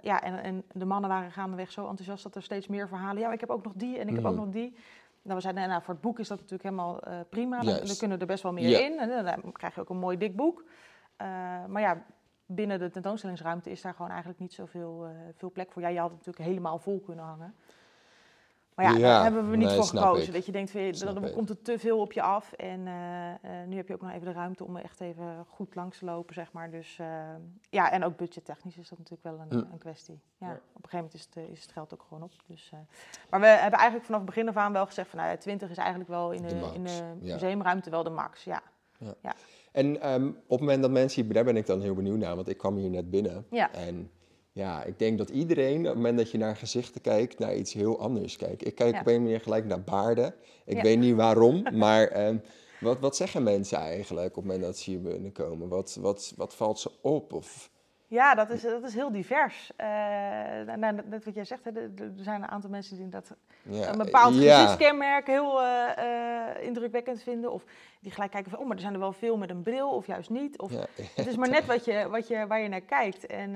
ja, 0.03 0.23
en, 0.23 0.43
en 0.43 0.65
de 0.73 0.85
mannen 0.85 1.11
waren 1.11 1.33
gaandeweg 1.33 1.71
zo 1.73 1.89
enthousiast 1.89 2.23
dat 2.23 2.35
er 2.35 2.43
steeds 2.43 2.67
meer 2.67 2.89
verhalen. 2.89 3.23
Ja, 3.23 3.33
ik 3.33 3.41
heb 3.41 3.51
ook 3.51 3.65
nog 3.65 3.73
die 3.77 3.99
en 3.99 4.09
ik 4.09 4.15
heb 4.15 4.25
ook 4.25 4.33
Mhm. 4.35 4.41
nog 4.45 4.53
die. 4.53 4.77
Nou, 5.23 5.37
we 5.37 5.41
zeiden, 5.43 5.69
nou, 5.69 5.83
voor 5.83 5.95
het 5.95 6.03
boek 6.03 6.19
is 6.19 6.29
dat 6.29 6.37
natuurlijk 6.39 6.63
helemaal 6.69 7.01
eh, 7.03 7.19
prima. 7.29 7.61
Dan, 7.61 7.87
dan 7.87 7.97
kunnen 7.97 8.21
er 8.21 8.27
best 8.27 8.43
wel 8.43 8.53
meer 8.53 8.81
in. 8.85 8.99
En 8.99 9.25
dan 9.25 9.53
krijg 9.53 9.75
je 9.75 9.81
ook 9.81 9.89
een 9.89 9.97
mooi 9.99 10.17
dik 10.17 10.37
boek. 10.37 10.65
Eh, 11.17 11.27
maar 11.67 11.81
ja, 11.83 12.03
binnen 12.47 12.79
de 12.79 12.91
tentoonstellingsruimte 12.91 13.71
is 13.71 13.81
daar 13.83 13.95
gewoon 13.95 14.11
eigenlijk 14.11 14.41
niet 14.41 14.53
zoveel 14.53 15.05
eh, 15.05 15.11
veel 15.37 15.51
plek 15.51 15.73
voor. 15.73 15.83
Ja, 15.83 15.89
je 15.89 15.99
had 15.99 16.11
het 16.11 16.19
natuurlijk 16.19 16.47
helemaal 16.49 16.79
vol 16.79 17.01
kunnen 17.01 17.25
hangen. 17.25 17.55
Maar 18.77 18.85
ja, 18.85 18.93
Ja, 18.93 18.99
daar 19.01 19.23
hebben 19.23 19.51
we 19.51 19.57
niet 19.57 19.67
nee, 19.67 19.75
voor 19.77 19.85
snap 19.85 20.03
gekozen. 20.03 20.27
ik. 20.27 20.33
Dat 20.33 20.47
je 20.47 20.53
denkt, 20.53 20.71
van, 20.71 21.15
dan 21.15 21.25
ik. 21.25 21.33
komt 21.33 21.51
er 21.51 21.63
te 21.63 21.79
veel 21.79 21.99
op 22.01 22.13
je 22.13 22.23
af. 22.23 22.53
En 22.53 22.87
eh, 22.87 23.31
eh, 23.33 23.69
nu 23.69 23.77
heb 23.77 23.89
je 23.89 23.95
ook 23.95 24.01
nog 24.01 24.11
even 24.11 24.27
de 24.27 24.33
ruimte 24.33 24.65
om 24.65 24.77
er 24.77 24.83
echt 24.85 25.01
even 25.01 25.45
goed 25.49 25.75
langs 25.75 25.99
te 25.99 26.05
lopen, 26.05 26.35
zeg 26.35 26.53
maar. 26.53 26.71
Dus 26.71 26.99
eh, 26.99 27.07
ja, 27.71 27.91
en 27.91 28.05
ook 28.05 28.17
budgettechnisch 28.17 28.77
is 28.77 28.89
dat 28.89 28.99
natuurlijk 28.99 29.23
wel 29.37 29.41
een, 29.41 29.59
Hm. 29.67 29.73
een 29.73 29.79
kwestie. 29.79 30.21
Ja, 30.39 30.47
Ja. 30.47 30.53
Op 30.53 30.85
een 30.85 30.91
gegeven 30.91 30.97
moment 30.97 31.15
is 31.15 31.29
het, 31.35 31.51
is 31.51 31.63
het 31.63 31.73
geld 31.73 31.93
ook 31.95 32.05
gewoon 32.09 32.23
op. 32.23 32.33
Dus, 32.47 32.71
eh, 32.73 32.79
maar 33.31 33.41
we 33.41 33.47
hebben 33.47 33.79
eigenlijk 33.79 34.05
vanaf 34.05 34.21
het 34.21 34.29
begin 34.35 34.49
af 34.49 34.57
aan 34.57 34.73
wel 34.73 34.87
gezegd 34.87 35.09
van, 35.11 35.19
nou 35.19 35.31
ja, 35.31 35.37
20 35.37 35.71
is 35.71 35.77
eigenlijk 35.77 36.09
wel 36.09 36.31
in 36.33 36.43
de, 36.43 36.71
in 36.75 36.85
de 36.85 36.91
ja. 37.21 37.33
museumruimte 37.35 37.91
wel 37.91 38.03
de 38.03 38.11
max. 38.11 38.45
Ja. 38.45 38.63
En 39.73 40.01
ehm, 40.01 40.27
op 40.27 40.35
het 40.49 40.61
moment 40.61 40.83
dat 40.83 40.91
mensen 40.91 41.25
hier, 41.25 41.33
daar 41.33 41.45
ben 41.45 41.57
ik 41.57 41.67
dan 41.67 41.81
heel 41.81 41.95
benieuwd 41.95 42.19
naar, 42.19 42.37
want 42.37 42.49
ik 42.49 42.57
kwam 42.59 42.77
hier 42.77 42.91
net 42.91 43.11
binnen. 43.11 43.47
Ja. 43.51 43.73
En 43.73 44.11
ja, 44.57 44.83
ik 44.85 44.99
denk 44.99 45.19
dat 45.19 45.31
iedereen, 45.31 45.79
op 45.79 45.85
het 45.85 45.95
moment 45.95 46.19
dat 46.19 46.31
je 46.31 46.39
naar 46.39 46.57
gezichten 46.57 47.01
kijkt, 47.01 47.39
naar 47.39 47.55
iets 47.55 47.73
heel 47.73 48.01
anders 48.01 48.37
kijkt. 48.37 48.67
Ik 48.67 48.75
kijk 48.75 48.95
Ja. 48.95 49.01
op 49.01 49.07
een 49.07 49.23
manier 49.23 49.41
gelijk 49.41 49.65
naar 49.65 49.83
baarden. 49.83 50.35
Ik 50.65 50.77
Ja. 50.77 50.83
weet 50.83 50.99
niet 50.99 51.15
waarom, 51.15 51.63
maar 51.85 52.07
ehm, 52.09 52.37
wat, 52.81 52.99
wat 53.01 53.17
zeggen 53.17 53.43
mensen 53.43 53.79
eigenlijk 53.79 54.29
op 54.29 54.43
het 54.43 54.45
moment 54.45 54.63
dat 54.63 54.79
ze 54.79 54.91
hier 54.91 55.03
binnenkomen? 55.03 55.69
Wat, 55.69 55.99
wat, 56.01 56.33
wat 56.37 56.55
valt 56.55 56.79
ze 56.79 56.91
op? 57.03 57.33
Of, 57.33 57.71
Ja, 58.09 58.35
dat 58.35 58.51
is, 58.51 58.63
dat 58.63 58.83
is 58.85 58.95
heel 58.95 59.13
divers. 59.13 59.71
Eh, 59.77 59.87
nou, 60.77 60.95
net 61.09 61.25
wat 61.25 61.35
jij 61.35 61.45
zegt, 61.45 61.65
hè, 61.65 61.71
er 61.71 62.13
zijn 62.17 62.43
een 62.43 62.49
aantal 62.49 62.71
mensen 62.71 62.97
die 62.97 63.09
dat 63.09 63.35
ja, 63.63 63.89
een 63.93 63.99
bepaald 63.99 64.35
ja, 64.35 64.55
gezichtskenmerk 64.55 65.27
heel 65.27 65.63
eh, 65.63 65.99
eh, 65.99 66.63
indrukwekkend 66.67 67.23
vinden. 67.23 67.53
Of 67.53 67.65
die 68.01 68.13
gelijk 68.13 68.31
kijken 68.31 68.51
van, 68.51 68.61
oh, 68.61 68.67
maar 68.67 68.77
er 68.77 68.83
zijn 68.83 68.95
er 68.95 69.01
wel 69.01 69.13
veel 69.13 69.37
met 69.37 69.51
een 69.51 69.63
bril 69.63 69.91
of 69.91 70.07
juist 70.07 70.31
niet. 70.31 70.59
Of, 70.59 70.73
ja, 70.73 70.87
Het 71.15 71.27
is 71.27 71.37
maar 71.41 71.51
net 71.51 71.67
wat 71.67 71.85
je, 71.85 72.09
wat 72.11 72.29
je, 72.29 72.47
waar 72.47 72.61
je 72.61 72.69
naar 72.69 72.81
kijkt. 72.81 73.27
En 73.27 73.51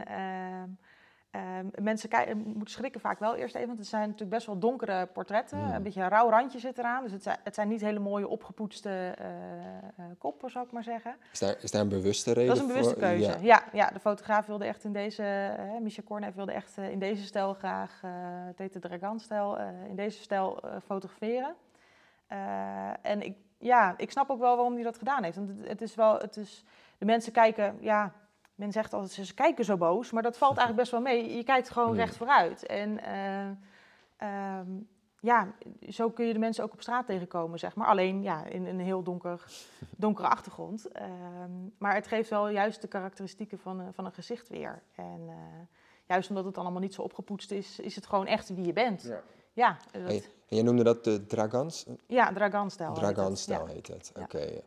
ehm, 1.30 1.66
mensen 1.82 2.08
kijken, 2.08 2.38
moeten 2.38 2.74
schrikken 2.74 3.00
vaak 3.00 3.18
wel 3.18 3.36
eerst 3.36 3.54
even, 3.54 3.66
want 3.66 3.78
het 3.78 3.88
zijn 3.88 4.02
natuurlijk 4.02 4.30
best 4.30 4.46
wel 4.46 4.58
donkere 4.58 5.06
portretten. 5.06 5.58
Mm. 5.58 5.72
Een 5.72 5.82
beetje 5.82 6.02
een 6.02 6.08
rauw 6.08 6.30
randje 6.30 6.58
zit 6.58 6.78
eraan. 6.78 7.02
Dus 7.02 7.12
het 7.12 7.22
zijn, 7.22 7.38
het 7.44 7.54
zijn 7.54 7.68
niet 7.68 7.80
hele 7.80 7.98
mooie 7.98 8.28
opgepoetste 8.28 9.14
eh, 9.18 9.26
eh, 9.26 10.04
koppen, 10.18 10.50
zou 10.50 10.66
ik 10.66 10.72
maar 10.72 10.84
zeggen. 10.84 11.16
is, 11.32 11.38
daar, 11.38 11.56
is 11.60 11.70
daar 11.70 11.82
een 11.82 11.88
bewuste 11.88 12.32
reden 12.32 12.46
Dat 12.46 12.56
is 12.56 12.62
een 12.62 12.68
bewuste 12.68 12.92
voor? 12.92 13.02
keuze. 13.02 13.30
Ja. 13.30 13.38
Ja. 13.40 13.62
Ja, 13.72 13.90
de 13.90 14.00
fotograaf 14.00 14.46
wilde 14.46 14.64
echt 14.64 14.84
in 14.84 14.92
deze, 14.92 15.22
eh 15.58 15.80
Micha 15.80 16.32
wilde 16.34 16.52
echt 16.52 16.78
eh, 16.78 16.90
in 16.90 16.98
deze 16.98 17.24
stijl 17.24 17.54
graag, 17.54 18.00
eh 18.02 18.10
het 18.50 18.58
heet 18.58 18.72
de 18.72 18.78
Dragan-stijl, 18.78 19.58
eh, 19.58 19.66
in 19.88 19.96
deze 19.96 20.22
stijl 20.22 20.60
eh, 20.62 20.76
fotograferen. 20.84 21.54
Eh, 22.26 22.90
en 23.02 23.22
ik, 23.22 23.36
ja, 23.58 23.94
ik 23.96 24.10
snap 24.10 24.30
ook 24.30 24.38
wel 24.38 24.56
waarom 24.56 24.74
hij 24.74 24.82
dat 24.82 24.98
gedaan 24.98 25.22
heeft. 25.22 25.36
Want 25.36 25.48
het, 25.48 25.68
het 25.68 25.82
is 25.82 25.94
wel, 25.94 26.18
het 26.18 26.36
is, 26.36 26.64
de 26.98 27.04
mensen 27.04 27.32
kijken, 27.32 27.76
ja, 27.80 28.12
men 28.60 28.72
zegt 28.72 28.92
altijd 28.92 29.12
ze 29.26 29.34
kijken 29.34 29.64
zo 29.64 29.76
boos, 29.76 30.10
maar 30.10 30.22
dat 30.22 30.36
valt 30.38 30.56
eigenlijk 30.56 30.78
best 30.78 30.90
wel 30.90 31.00
mee. 31.14 31.36
Je 31.36 31.44
kijkt 31.44 31.70
gewoon 31.70 31.94
recht 31.96 32.16
vooruit. 32.16 32.66
En 32.66 32.98
eh, 33.04 33.46
ehm, 34.16 34.66
ja, 35.20 35.52
zo 35.88 36.10
kun 36.10 36.26
je 36.26 36.32
de 36.32 36.38
mensen 36.38 36.64
ook 36.64 36.72
op 36.72 36.80
straat 36.80 37.06
tegenkomen, 37.06 37.58
zeg 37.58 37.74
maar. 37.74 37.86
Alleen 37.86 38.22
ja, 38.22 38.44
in 38.44 38.66
een 38.66 38.80
heel 38.80 39.02
donker, 39.02 39.44
donkere 39.96 40.28
achtergrond. 40.28 40.88
Ehm, 40.92 41.50
maar 41.78 41.94
het 41.94 42.06
geeft 42.06 42.30
wel 42.30 42.48
juist 42.48 42.80
de 42.80 42.88
karakteristieken 42.88 43.58
van, 43.58 43.78
een- 43.80 43.94
van 43.94 44.04
een 44.04 44.12
gezicht 44.12 44.48
weer. 44.48 44.82
En 44.94 45.20
eh, 45.28 45.34
juist 46.06 46.28
omdat 46.28 46.44
het 46.44 46.54
dan 46.54 46.62
allemaal 46.64 46.82
niet 46.82 46.94
zo 46.94 47.02
opgepoetst 47.02 47.50
is, 47.50 47.78
is 47.78 47.94
het 47.94 48.06
gewoon 48.06 48.26
echt 48.26 48.54
wie 48.54 48.64
je 48.66 48.72
bent. 48.72 49.02
Ja. 49.02 49.20
Ja, 49.52 49.76
dat, 49.90 50.02
Hey, 50.02 50.16
En 50.48 50.56
jij 50.56 50.62
noemde 50.62 50.82
dat 50.84 51.04
de 51.04 51.26
Dragans? 51.26 51.86
ja 52.06 52.32
Dragan-stijl. 52.32 52.92
Dragan-stijl 52.94 53.66
heet 53.66 53.86
het. 53.86 54.12
Ja. 54.14 54.22
Oké. 54.22 54.60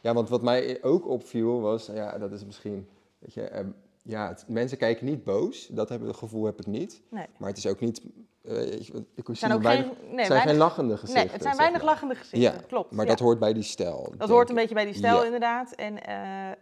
ja, 0.00 0.12
want 0.14 0.28
wat 0.28 0.42
mij 0.42 0.82
ook 0.82 1.08
opviel 1.08 1.60
was, 1.60 1.86
ja, 1.86 2.18
dat 2.18 2.32
is 2.32 2.44
misschien, 2.44 2.88
weet 3.22 3.34
je, 3.34 3.42
ehm, 3.42 3.70
ja, 4.02 4.28
het- 4.28 4.44
mensen 4.48 4.78
kijken 4.78 5.06
niet 5.06 5.24
boos. 5.24 5.66
Dat 5.66 5.88
het 5.88 6.16
gevoel 6.16 6.44
heb 6.44 6.58
ik 6.60 6.66
niet. 6.66 7.02
Nee. 7.10 7.26
Maar 7.38 7.48
het 7.48 7.58
is 7.58 7.66
ook 7.66 7.80
niet, 7.80 8.02
eh, 8.42 8.72
ik, 9.14 9.26
Het 9.26 9.38
zijn 9.38 9.52
ook 9.52 9.62
weinig, 9.62 9.86
geen, 9.86 9.96
nee, 9.98 10.08
het 10.16 10.26
zijn 10.26 10.28
weinig, 10.28 10.44
geen 10.50 10.56
lachende 10.56 10.96
gezichten. 10.96 11.24
nee, 11.24 11.32
het 11.32 11.42
zijn 11.42 11.56
weinig 11.56 11.82
maar. 11.82 11.90
lachende 11.90 12.14
gezichten, 12.14 12.40
Ja, 12.40 12.66
klopt. 12.66 12.90
Maar 12.92 13.04
ja. 13.04 13.10
dat 13.10 13.20
hoort 13.20 13.38
bij 13.38 13.52
die 13.52 13.62
stijl. 13.62 14.14
Dat 14.16 14.28
hoort 14.28 14.48
een 14.48 14.54
beetje 14.54 14.74
bij 14.74 14.84
die 14.84 14.94
stijl, 14.94 15.16
Ja. 15.18 15.24
inderdaad. 15.24 15.72
En 15.72 16.02
eh, 16.04 16.50
eh, 16.50 16.56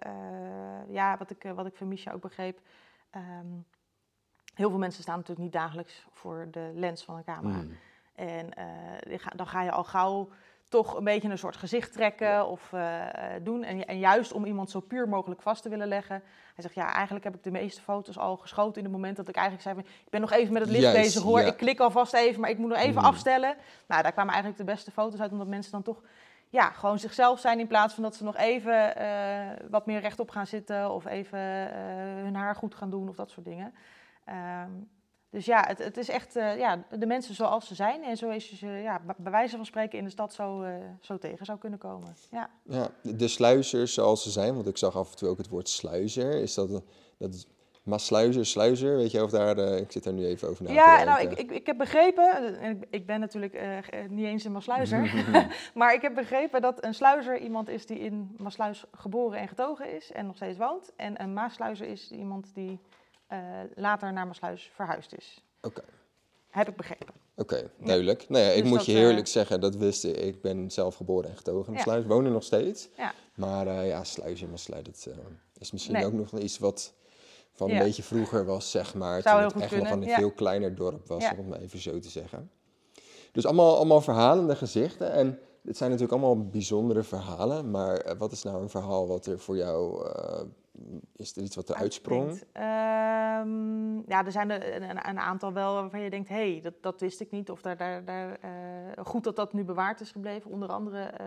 ja, 0.89 1.17
wat 1.19 1.31
ik, 1.31 1.53
wat 1.55 1.67
ik 1.67 1.77
van 1.77 1.89
Misha 1.89 2.13
ook 2.13 2.21
begreep. 2.23 2.61
ehm, 3.11 3.47
heel 4.55 4.71
veel 4.71 4.79
mensen 4.79 5.03
staan 5.03 5.15
natuurlijk 5.17 5.43
niet 5.45 5.53
dagelijks 5.53 6.07
voor 6.13 6.49
de 6.51 6.71
lens 6.75 7.05
van 7.05 7.17
een 7.17 7.25
camera. 7.25 7.57
Mm. 7.63 7.73
En 8.15 8.49
dan 9.37 9.47
ga 9.47 9.63
je 9.63 9.71
al 9.71 9.85
gauw 9.85 10.29
toch 10.71 10.97
een 10.97 11.05
beetje 11.05 11.29
een 11.29 11.39
soort 11.39 11.57
gezicht 11.57 11.93
trekken 11.93 12.47
of 12.47 12.73
eh, 12.73 13.07
doen. 13.43 13.63
En, 13.63 13.87
en 13.87 13.99
juist 13.99 14.33
om 14.33 14.45
iemand 14.45 14.71
zo 14.71 14.81
puur 14.81 15.09
mogelijk 15.09 15.43
vast 15.43 15.63
te 15.63 15.69
willen 15.69 15.89
leggen. 15.89 16.23
Hij 16.55 16.63
zegt, 16.63 16.75
ja, 16.75 16.93
eigenlijk 16.93 17.25
heb 17.25 17.35
ik 17.35 17.43
de 17.43 17.51
meeste 17.51 17.81
foto's 17.83 18.19
al 18.19 18.37
geschoten 18.37 18.77
in 18.77 18.85
het 18.85 18.93
moment 18.93 19.17
dat 19.17 19.29
ik 19.29 19.35
eigenlijk 19.35 19.65
zei... 19.65 19.75
Van, 19.75 19.85
ik 20.05 20.11
ben 20.11 20.21
nog 20.21 20.33
even 20.33 20.53
met 20.53 20.63
het 20.63 20.71
licht 20.71 20.83
Juist, 20.83 21.01
bezig 21.01 21.23
hoor, 21.23 21.41
ja. 21.41 21.47
ik 21.47 21.57
klik 21.57 21.81
alvast 21.81 22.15
even, 22.15 22.41
maar 22.41 22.51
ik 22.51 22.59
moet 22.59 22.69
nog 22.69 22.79
even 22.79 22.95
Mhm. 22.95 23.05
afstellen. 23.05 23.57
Nou, 23.87 24.03
daar 24.03 24.13
kwamen 24.13 24.33
eigenlijk 24.33 24.63
de 24.67 24.73
beste 24.73 24.91
foto's 24.91 25.21
uit, 25.21 25.33
omdat 25.33 25.47
mensen 25.47 25.73
dan 25.73 25.83
toch 25.83 26.03
ja, 26.49 26.71
gewoon 26.71 26.99
zichzelf 26.99 27.41
zijn 27.41 27.61
in 27.61 27.67
plaats 27.67 27.95
van 27.95 28.03
dat 28.03 28.15
ze 28.17 28.25
nog 28.25 28.37
even 28.37 28.97
eh, 28.97 29.67
wat 29.71 29.87
meer 29.87 30.01
rechtop 30.01 30.31
gaan 30.31 30.47
zitten 30.47 30.91
of 30.91 31.07
even 31.07 31.39
eh, 31.39 31.75
hun 32.23 32.35
haar 32.35 32.55
goed 32.55 32.75
gaan 32.75 32.91
doen 32.91 33.09
of 33.09 33.17
dat 33.17 33.31
soort 33.31 33.47
dingen. 33.47 33.75
Ehm, 34.25 34.71
dus 35.31 35.45
ja, 35.45 35.65
het, 35.67 35.79
het 35.79 35.97
is 35.97 36.09
echt 36.09 36.37
eh, 36.37 36.59
ja, 36.59 36.85
de 36.99 37.07
mensen 37.07 37.35
zoals 37.35 37.67
ze 37.67 37.75
zijn 37.75 38.03
en 38.03 38.17
zo 38.17 38.29
is 38.29 38.51
je 38.51 38.57
ze 38.57 38.67
ja, 38.67 39.01
bij- 39.17 39.31
wijze 39.31 39.57
van 39.57 39.67
spreken 39.67 39.99
in 39.99 40.05
de 40.05 40.11
stad 40.11 40.33
zo, 40.33 40.63
eh, 40.63 40.75
zo 41.01 41.19
tegen 41.19 41.47
zou 41.47 41.59
kunnen 41.59 41.79
komen. 41.79 42.15
Ja. 42.31 42.51
Ja, 42.65 42.89
de 43.03 43.29
sluizers 43.29 43.95
zoals 43.95 44.23
ze 44.23 44.31
zijn, 44.31 44.55
want 44.55 44.67
ik 44.67 44.77
zag 44.77 44.97
af 44.97 45.11
en 45.11 45.17
toe 45.17 45.29
ook 45.29 45.39
het 45.39 45.49
woord 45.49 45.69
sluizer. 45.69 46.35
Is 46.35 46.55
dat, 46.55 46.83
dat 47.19 47.35
is, 47.35 47.47
maar 47.83 48.01
sluizer, 48.01 48.47
sluizer, 48.47 48.97
weet 48.97 49.11
je 49.11 49.23
of 49.23 49.31
daar, 49.31 49.59
eh, 49.59 49.77
ik 49.81 49.93
zit 49.93 50.05
daar 50.05 50.13
nu 50.13 50.25
even 50.27 50.49
over 50.49 50.63
na 50.63 50.69
te 50.69 50.75
Ja, 50.75 51.05
nou, 51.05 51.21
ik, 51.21 51.39
ik, 51.39 51.51
ik 51.51 51.67
heb 51.67 51.79
begrepen, 51.79 52.59
en 52.61 52.71
ik, 52.77 52.87
ik 52.91 53.07
ben 53.07 53.21
natuurlijk 53.21 53.85
niet 54.09 54.27
eens 54.27 54.45
een 54.45 54.53
Maasluizer, 54.53 55.25
maar 55.75 55.95
ik 55.95 56.03
heb 56.03 56.15
begrepen 56.15 56.61
dat 56.63 56.85
een 56.85 56.95
sluizer 56.95 57.39
iemand 57.39 57.69
is 57.69 57.87
die 57.87 57.99
in 57.99 58.35
Maasluis 58.39 58.85
geboren 58.93 59.39
en 59.39 59.49
getogen 59.49 59.95
is 59.97 60.13
en 60.13 60.27
nog 60.27 60.37
steeds 60.37 60.59
woont. 60.59 60.93
En 60.97 61.23
een 61.23 61.33
Maasluizer 61.33 61.87
is 61.87 62.11
iemand 62.11 62.55
die 62.55 62.81
eh, 63.31 63.39
later 63.75 64.13
naar 64.13 64.27
Maasluis 64.27 64.71
verhuisd 64.75 65.15
is. 65.17 65.45
Oké. 65.63 65.83
Heb 66.51 66.69
ik 66.69 66.77
begrepen. 66.77 67.15
Oké, 67.37 67.71
duidelijk. 67.79 68.29
Nou 68.29 68.45
ja, 68.45 68.51
ik 68.51 68.63
Dus 68.63 68.71
moet 68.73 68.85
je 68.85 68.93
eh, 68.93 69.01
eerlijk 69.01 69.27
zeggen, 69.27 69.61
dat 69.61 69.77
wist 69.77 70.05
ik. 70.05 70.17
Ik 70.17 70.43
ben 70.43 70.71
zelf 70.71 70.95
geboren 70.95 71.31
en 71.31 71.37
getogen 71.37 71.73
in 71.73 71.79
Ja. 71.79 71.83
Sluis, 71.83 72.05
woon 72.07 72.25
er 72.25 72.31
nog 72.31 72.43
steeds. 72.43 72.89
Ja. 72.97 73.13
Maar 73.35 73.67
eh, 73.67 73.89
ja, 73.89 74.05
Sluis 74.05 74.43
en 74.43 74.59
Sluis, 74.59 74.85
dat 74.85 75.07
eh, 75.09 75.19
is 75.59 75.71
misschien 75.73 75.95
Nee. 75.95 76.05
ook 76.05 76.13
nog 76.13 76.39
iets 76.39 76.59
wat 76.59 76.95
van 77.53 77.71
een 77.71 77.79
beetje 77.79 78.03
vroeger 78.03 78.45
was, 78.45 78.71
zeg 78.71 78.95
maar. 78.95 79.23
Zou 79.23 79.35
toen 79.35 79.41
heel 79.41 79.47
het 79.47 79.63
echt 79.63 79.71
nog 79.71 79.89
kunnen, 79.89 80.03
een 80.03 80.09
ja. 80.15 80.19
veel 80.19 80.33
kleiner 80.33 80.75
dorp 80.75 81.07
was, 81.07 81.31
om 81.31 81.37
het 81.37 81.49
maar 81.49 81.61
even 81.61 81.79
zo 81.79 81.99
te 81.99 82.09
zeggen. 82.09 82.51
Dus 83.33 83.47
allemaal, 83.47 83.77
allemaal 83.77 84.01
verhalende 84.01 84.57
gezichten. 84.57 85.13
En 85.13 85.39
het 85.65 85.77
zijn 85.77 85.91
natuurlijk 85.91 86.23
allemaal 86.23 86.49
bijzondere 86.49 87.03
verhalen. 87.03 87.71
Maar 87.71 87.97
eh, 87.97 88.17
wat 88.19 88.33
is 88.33 88.43
nou 88.43 88.63
een 88.63 88.71
verhaal 88.71 89.07
wat 89.07 89.27
er 89.27 89.39
voor 89.39 89.57
jou... 89.57 90.07
is 91.21 91.37
er 91.37 91.43
iets 91.43 91.57
wat 91.57 91.69
er 91.69 91.75
uitsprong? 91.75 92.43
Ehm, 92.53 94.11
ja, 94.11 94.25
er 94.25 94.33
zijn 94.33 94.51
er 94.51 94.83
een, 94.83 95.09
een 95.09 95.19
aantal 95.19 95.53
wel 95.53 95.75
waarvan 95.75 96.01
je 96.01 96.11
denkt, 96.11 96.29
hé, 96.29 96.53
hey, 96.53 96.61
dat, 96.61 96.75
dat 96.81 97.01
wist 97.01 97.21
ik 97.21 97.31
niet. 97.31 97.51
Of 97.51 97.63
daar, 97.63 97.77
daar, 97.77 98.05
daar, 98.05 98.39
eh, 98.41 99.05
goed 99.05 99.25
dat 99.25 99.37
dat 99.37 99.53
nu 99.53 99.65
bewaard 99.65 100.01
is 100.01 100.11
gebleven. 100.11 100.51
Onder 100.51 100.69
andere 100.69 101.03
eh, 101.03 101.27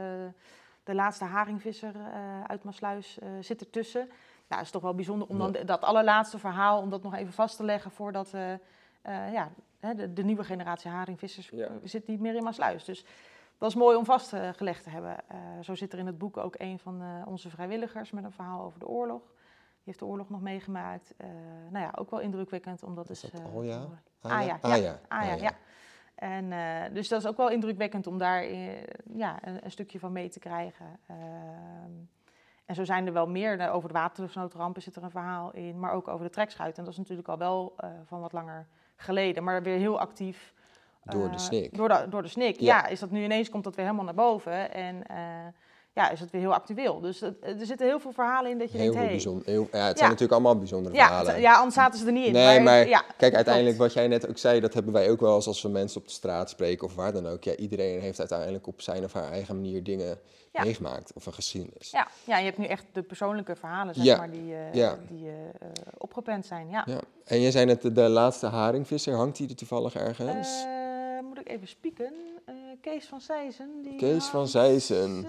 de 0.83 0.95
laatste 0.95 1.25
haringvisser 1.25 1.95
eh, 1.95 2.43
uit 2.43 2.63
Maasluis 2.63 3.17
zit 3.39 3.61
ertussen. 3.61 4.09
Nou, 4.47 4.61
is 4.61 4.71
toch 4.71 4.81
wel 4.81 4.95
bijzonder 4.95 5.27
om 5.27 5.37
dan 5.37 5.51
Ja. 5.53 5.63
dat 5.63 5.81
allerlaatste 5.81 6.39
verhaal, 6.39 6.81
om 6.81 6.89
dat 6.89 7.03
nog 7.03 7.15
even 7.15 7.33
vast 7.33 7.57
te 7.57 7.63
leggen 7.63 7.91
voordat 7.91 8.31
ja, 9.31 9.51
de, 9.79 10.13
de 10.13 10.23
nieuwe 10.23 10.43
generatie 10.43 10.89
haringvissers 10.89 11.49
Ja. 11.49 11.69
zit 11.83 12.07
niet 12.07 12.19
meer 12.19 12.35
in 12.35 12.43
Maasluis. 12.43 12.85
Dus 12.85 13.05
dat 13.57 13.69
is 13.69 13.75
mooi 13.75 13.97
om 13.97 14.05
vastgelegd 14.05 14.83
te 14.83 14.89
hebben. 14.89 15.15
Zo 15.61 15.75
zit 15.75 15.93
er 15.93 15.99
in 15.99 16.05
het 16.05 16.17
boek 16.17 16.37
ook 16.37 16.55
een 16.57 16.79
van 16.79 17.01
onze 17.25 17.49
vrijwilligers 17.49 18.11
met 18.11 18.23
een 18.23 18.31
verhaal 18.31 18.61
over 18.61 18.79
de 18.79 18.87
oorlog. 18.87 19.21
Heeft 19.85 19.99
de 19.99 20.05
oorlog 20.05 20.29
nog 20.29 20.41
meegemaakt. 20.41 21.13
Eh, 21.17 21.27
nou 21.69 21.83
ja, 21.85 21.91
ook 21.95 22.09
wel 22.09 22.19
indrukwekkend, 22.19 22.83
omdat 22.83 23.09
Is 23.09 23.23
is... 23.23 23.31
dat 23.31 23.41
Alja? 23.53 23.77
horen- 23.79 24.01
Aya? 24.21 24.57
Aya, 24.61 24.99
Aya, 25.07 25.33
ja. 25.35 25.51
En, 26.15 26.51
eh, 26.51 26.93
dus 26.93 27.07
dat 27.07 27.19
is 27.21 27.27
ook 27.27 27.37
wel 27.37 27.49
indrukwekkend 27.49 28.07
om 28.07 28.17
daar 28.17 28.45
ja, 29.13 29.37
een, 29.41 29.63
een 29.63 29.71
stukje 29.71 29.99
van 29.99 30.11
mee 30.11 30.29
te 30.29 30.39
krijgen. 30.39 30.99
Ehm, 31.07 31.91
en 32.65 32.75
zo 32.75 32.83
zijn 32.83 33.05
er 33.07 33.13
wel 33.13 33.27
meer. 33.27 33.69
Over 33.71 33.87
de 33.89 33.93
watersnoodrampen 33.99 34.81
zit 34.81 34.95
er 34.95 35.03
een 35.03 35.11
verhaal 35.11 35.51
in, 35.53 35.79
maar 35.79 35.91
ook 35.91 36.07
over 36.07 36.25
de 36.25 36.31
trekschuit. 36.31 36.77
En 36.77 36.83
dat 36.83 36.93
is 36.93 36.99
natuurlijk 36.99 37.27
al 37.27 37.37
wel 37.37 37.75
van 38.05 38.21
wat 38.21 38.31
langer 38.33 38.67
geleden, 38.95 39.43
maar 39.43 39.63
weer 39.63 39.77
heel 39.77 39.99
actief. 39.99 40.53
Door 41.03 41.31
de 41.31 41.37
snik. 41.37 41.75
Door 41.77 41.87
de, 41.87 42.05
door 42.09 42.21
de 42.21 42.27
snik, 42.27 42.59
Ja. 42.59 42.77
ja. 42.77 42.85
Is 42.87 42.99
dat 42.99 43.09
nu 43.11 43.23
ineens, 43.23 43.49
komt 43.49 43.63
dat 43.63 43.75
weer 43.75 43.85
helemaal 43.85 44.05
naar 44.05 44.13
boven. 44.13 44.73
En 44.73 45.03
ja, 45.93 46.09
is 46.09 46.19
het 46.19 46.31
weer 46.31 46.41
heel 46.41 46.53
actueel. 46.53 46.99
Dus 46.99 47.19
het- 47.19 47.35
er 47.41 47.65
zitten 47.65 47.87
heel 47.87 47.99
veel 47.99 48.11
verhalen 48.11 48.51
in 48.51 48.57
dat 48.57 48.71
je 48.71 48.77
Heel, 48.77 48.81
denkt, 48.91 48.95
heel 48.97 49.03
hey, 49.05 49.13
bijzonder. 49.15 49.45
Heel, 49.45 49.61
ja, 49.71 49.77
het 49.77 49.87
Ja. 49.91 49.95
zijn 49.97 50.09
natuurlijk 50.09 50.31
allemaal 50.31 50.57
bijzondere 50.57 50.95
ja, 50.95 51.05
verhalen. 51.07 51.33
het- 51.33 51.41
ja, 51.41 51.55
anders 51.55 51.75
zaten 51.75 51.99
ze 51.99 52.05
er 52.05 52.11
niet 52.11 52.25
in. 52.25 52.31
Nee, 52.33 52.59
maar 52.59 52.87
ja, 52.87 53.03
Kijk, 53.17 53.35
uiteindelijk 53.35 53.77
wat 53.77 53.93
jij 53.93 54.07
net 54.07 54.29
ook 54.29 54.37
zei, 54.37 54.59
dat 54.59 54.73
hebben 54.73 54.93
wij 54.93 55.09
ook 55.09 55.19
wel 55.19 55.35
eens 55.35 55.47
als 55.47 55.61
we 55.61 55.69
mensen 55.69 56.01
op 56.01 56.07
de 56.07 56.13
straat 56.13 56.49
spreken 56.49 56.87
of 56.87 56.95
waar 56.95 57.13
dan 57.13 57.27
ook. 57.27 57.43
Ja, 57.43 57.55
iedereen 57.55 57.99
heeft 58.01 58.19
uiteindelijk 58.19 58.67
op 58.67 58.81
zijn 58.81 59.03
of 59.03 59.13
haar 59.13 59.31
eigen 59.31 59.55
manier 59.55 59.83
dingen 59.83 60.19
meegemaakt 60.51 61.13
of 61.13 61.25
een 61.25 61.33
geschiedenis. 61.33 61.91
Ja, 61.91 62.07
ja, 62.23 62.37
je 62.37 62.45
hebt 62.45 62.57
nu 62.57 62.65
echt 62.65 62.85
de 62.91 63.01
persoonlijke 63.01 63.55
verhalen, 63.55 63.95
zeg 63.95 64.17
maar, 64.17 64.31
die, 64.31 64.53
eh, 64.55 64.73
ja. 64.73 64.97
die 65.07 65.27
eh, 65.27 65.33
eh, 65.33 65.67
opgepend 65.97 66.45
zijn. 66.45 66.69
Ja. 66.69 66.83
Ja. 66.85 66.99
En 67.25 67.41
jij 67.41 67.51
zei 67.51 67.65
net, 67.65 67.81
de, 67.81 67.91
de 67.91 68.01
laatste 68.09 68.45
haringvisser, 68.47 69.13
hangt 69.15 69.37
die 69.37 69.49
er 69.49 69.55
toevallig 69.55 69.95
ergens? 69.95 70.63
Eh, 70.63 70.69
moet 71.27 71.39
ik 71.39 71.49
even 71.49 71.67
spieken? 71.67 72.13
Eh, 72.45 72.53
Kees 72.81 73.05
van 73.05 73.21
Zijzen. 73.21 73.69
Die 73.83 73.95
Kees 73.95 74.25
van 74.25 74.47
Zijzen. 74.47 75.27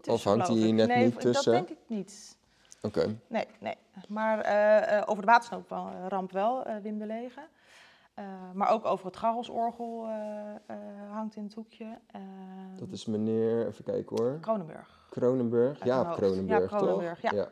Tussen, 0.00 0.30
Of 0.32 0.36
hangt 0.38 0.48
ik. 0.64 0.72
net 0.74 0.88
nee, 0.88 1.04
niet 1.04 1.20
tussen? 1.20 1.52
Dat 1.52 1.66
denk 1.66 1.78
ik 1.78 1.84
niet. 1.86 2.36
Oké, 2.82 3.16
Nee, 3.26 3.46
nee. 3.58 3.74
Maar 4.08 4.40
eh, 4.40 4.96
eh, 4.98 5.02
over 5.06 5.22
de 5.26 5.30
watersnoodramp 5.30 6.32
wel, 6.32 6.64
eh, 6.64 6.76
Wim 6.82 6.98
de 6.98 7.06
Lege. 7.06 7.40
Maar 8.54 8.70
ook 8.70 8.84
over 8.84 9.06
het 9.06 9.16
Garrelsorgel 9.16 10.08
hangt 11.10 11.36
in 11.36 11.42
het 11.44 11.54
hoekje. 11.54 11.98
Eh, 12.06 12.20
dat 12.76 12.88
is 12.90 13.06
meneer, 13.06 13.66
even 13.66 13.84
kijken 13.84 14.16
hoor, 14.16 14.38
Kronenburg. 14.40 15.06
Kronenburg. 15.10 15.84
Ja. 15.84 16.04
Kronenburg, 16.04 16.70
Ja, 16.70 16.76
Kronenburg, 16.76 17.20
toch? 17.20 17.32
ja. 17.32 17.48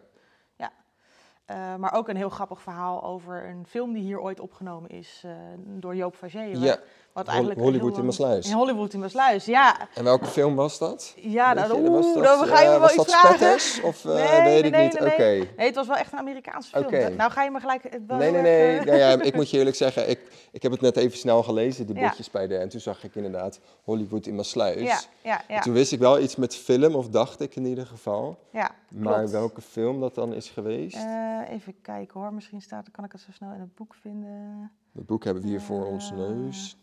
Eh, 1.44 1.74
maar 1.76 1.92
ook 1.92 2.08
een 2.08 2.16
heel 2.16 2.28
grappig 2.28 2.60
verhaal 2.62 3.02
over 3.04 3.48
een 3.48 3.66
film 3.66 3.92
die 3.92 4.02
hier 4.02 4.20
ooit 4.20 4.40
opgenomen 4.40 4.90
is 4.90 5.24
door 5.64 5.96
Joop 5.96 6.14
Fagé. 6.14 6.42
Ja, 6.42 6.78
wat 7.18 7.26
Hol- 7.26 7.34
eigenlijk 7.36 7.60
Hollywood 7.66 7.90
heel, 7.90 7.98
in 8.00 8.04
Maasluis. 8.06 8.46
In 8.48 8.52
Hollywood 8.56 8.92
in 8.92 9.00
Maasluis, 9.00 9.44
ja. 9.44 9.76
En 9.94 10.04
welke 10.04 10.26
film 10.26 10.54
was 10.54 10.78
dat? 10.78 11.12
Ja, 11.16 11.54
Weet 11.54 11.68
nou, 11.68 11.90
was 11.90 12.14
dat, 12.14 12.22
dan 12.24 12.46
ga 12.46 12.60
je 12.60 12.66
eh, 12.68 12.78
wel 12.78 12.84
iets 12.86 12.96
dat 12.96 13.10
vragen. 13.10 13.34
Spetters? 13.38 13.80
Of 13.80 14.04
eh, 14.04 14.14
Nee, 14.14 14.42
weet 14.42 14.64
ik 14.64 14.70
nee, 14.72 14.84
niet? 14.84 15.00
nee, 15.00 15.12
Oké. 15.12 15.22
nee. 15.22 15.50
Nee, 15.56 15.66
het 15.66 15.74
was 15.74 15.86
wel 15.86 15.96
echt 15.96 16.12
een 16.12 16.18
Amerikaanse 16.18 16.70
film. 16.70 16.90
Dat- 16.90 17.16
Nou 17.16 17.30
ga 17.30 17.42
je 17.44 17.50
me 17.50 17.60
gelijk... 17.60 17.82
het 17.82 18.06
wel 18.06 18.16
Nee, 18.18 18.30
nee, 18.30 18.42
nee. 18.42 18.78
eh, 18.78 18.84
Nou 18.84 18.98
ja, 18.98 19.20
ik 19.30 19.34
moet 19.34 19.50
je 19.50 19.58
eerlijk 19.58 19.76
zeggen, 19.76 20.10
ik, 20.10 20.20
ik 20.52 20.62
heb 20.62 20.72
het 20.72 20.80
net 20.80 20.96
even 20.96 21.18
snel 21.18 21.42
gelezen, 21.42 21.86
de 21.86 21.94
Ja. 21.94 22.14
bij 22.32 22.46
de... 22.46 22.56
En 22.56 22.68
toen 22.68 22.80
zag 22.80 23.04
ik 23.04 23.14
inderdaad 23.14 23.60
Hollywood 23.82 24.26
in 24.26 24.34
Maasluis. 24.34 24.80
Ja, 24.80 25.00
ja, 25.22 25.40
ja. 25.48 25.56
En 25.56 25.60
toen 25.62 25.72
wist 25.72 25.92
ik 25.92 25.98
wel 25.98 26.20
iets 26.20 26.36
met 26.36 26.54
film, 26.56 26.94
of 26.94 27.08
dacht 27.08 27.40
ik 27.40 27.56
in 27.56 27.64
ieder 27.66 27.86
geval. 27.86 28.38
ja 28.52 28.70
Maar 28.88 29.14
klopt. 29.14 29.30
welke 29.30 29.60
film 29.60 30.00
dat 30.00 30.14
dan 30.14 30.34
is 30.34 30.50
geweest, 30.50 30.96
Eh, 30.96 31.40
even 31.50 31.74
kijken 31.82 32.20
hoor, 32.20 32.32
misschien 32.34 32.60
staat, 32.62 32.90
kan 32.90 33.04
ik 33.04 33.12
het 33.12 33.20
zo 33.20 33.32
snel 33.32 33.52
in 33.52 33.60
het 33.60 33.74
boek 33.74 33.94
vinden. 34.00 34.70
dat 34.92 35.06
boek 35.06 35.24
hebben 35.24 35.42
we 35.42 35.48
hier 35.48 35.60
voor 35.60 35.86
ons 35.86 36.10
eh, 36.10 36.16
neus. 36.16 36.76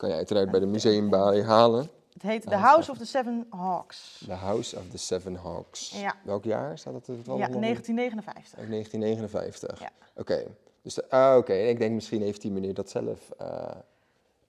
Kan 0.00 0.08
je 0.08 0.14
uiteraard 0.14 0.50
bij 0.50 0.60
de 0.60 0.66
museumbaai 0.66 1.42
halen. 1.42 1.90
Het 2.12 2.22
heet 2.22 2.42
The 2.42 2.54
House 2.56 2.90
of 2.90 2.98
the 2.98 3.04
Seven 3.06 3.46
Hawks. 3.50 4.22
The 4.26 4.32
House 4.32 4.76
of 4.76 4.88
the 4.90 4.98
Seven 4.98 5.34
Hawks. 5.34 6.00
Ja. 6.00 6.14
Welk 6.24 6.44
jaar 6.44 6.78
staat 6.78 6.92
dat 6.92 7.06
er 7.06 7.14
toevallig 7.14 7.40
Ja, 7.40 7.46
nog 7.46 7.54
in? 7.56 7.60
1959. 7.62 8.58
Uit 8.58 8.68
1959. 8.70 9.80
Ja. 9.80 9.90
Oké. 10.14 10.44
Dus 10.82 10.94
de- 10.94 11.10
ah, 11.10 11.36
oké. 11.36 11.52
Ik 11.52 11.78
denk 11.78 11.94
misschien 11.94 12.22
heeft 12.22 12.40
die 12.42 12.50
meneer 12.50 12.74
dat 12.74 12.90
zelf 12.90 13.30
eh, 13.38 13.70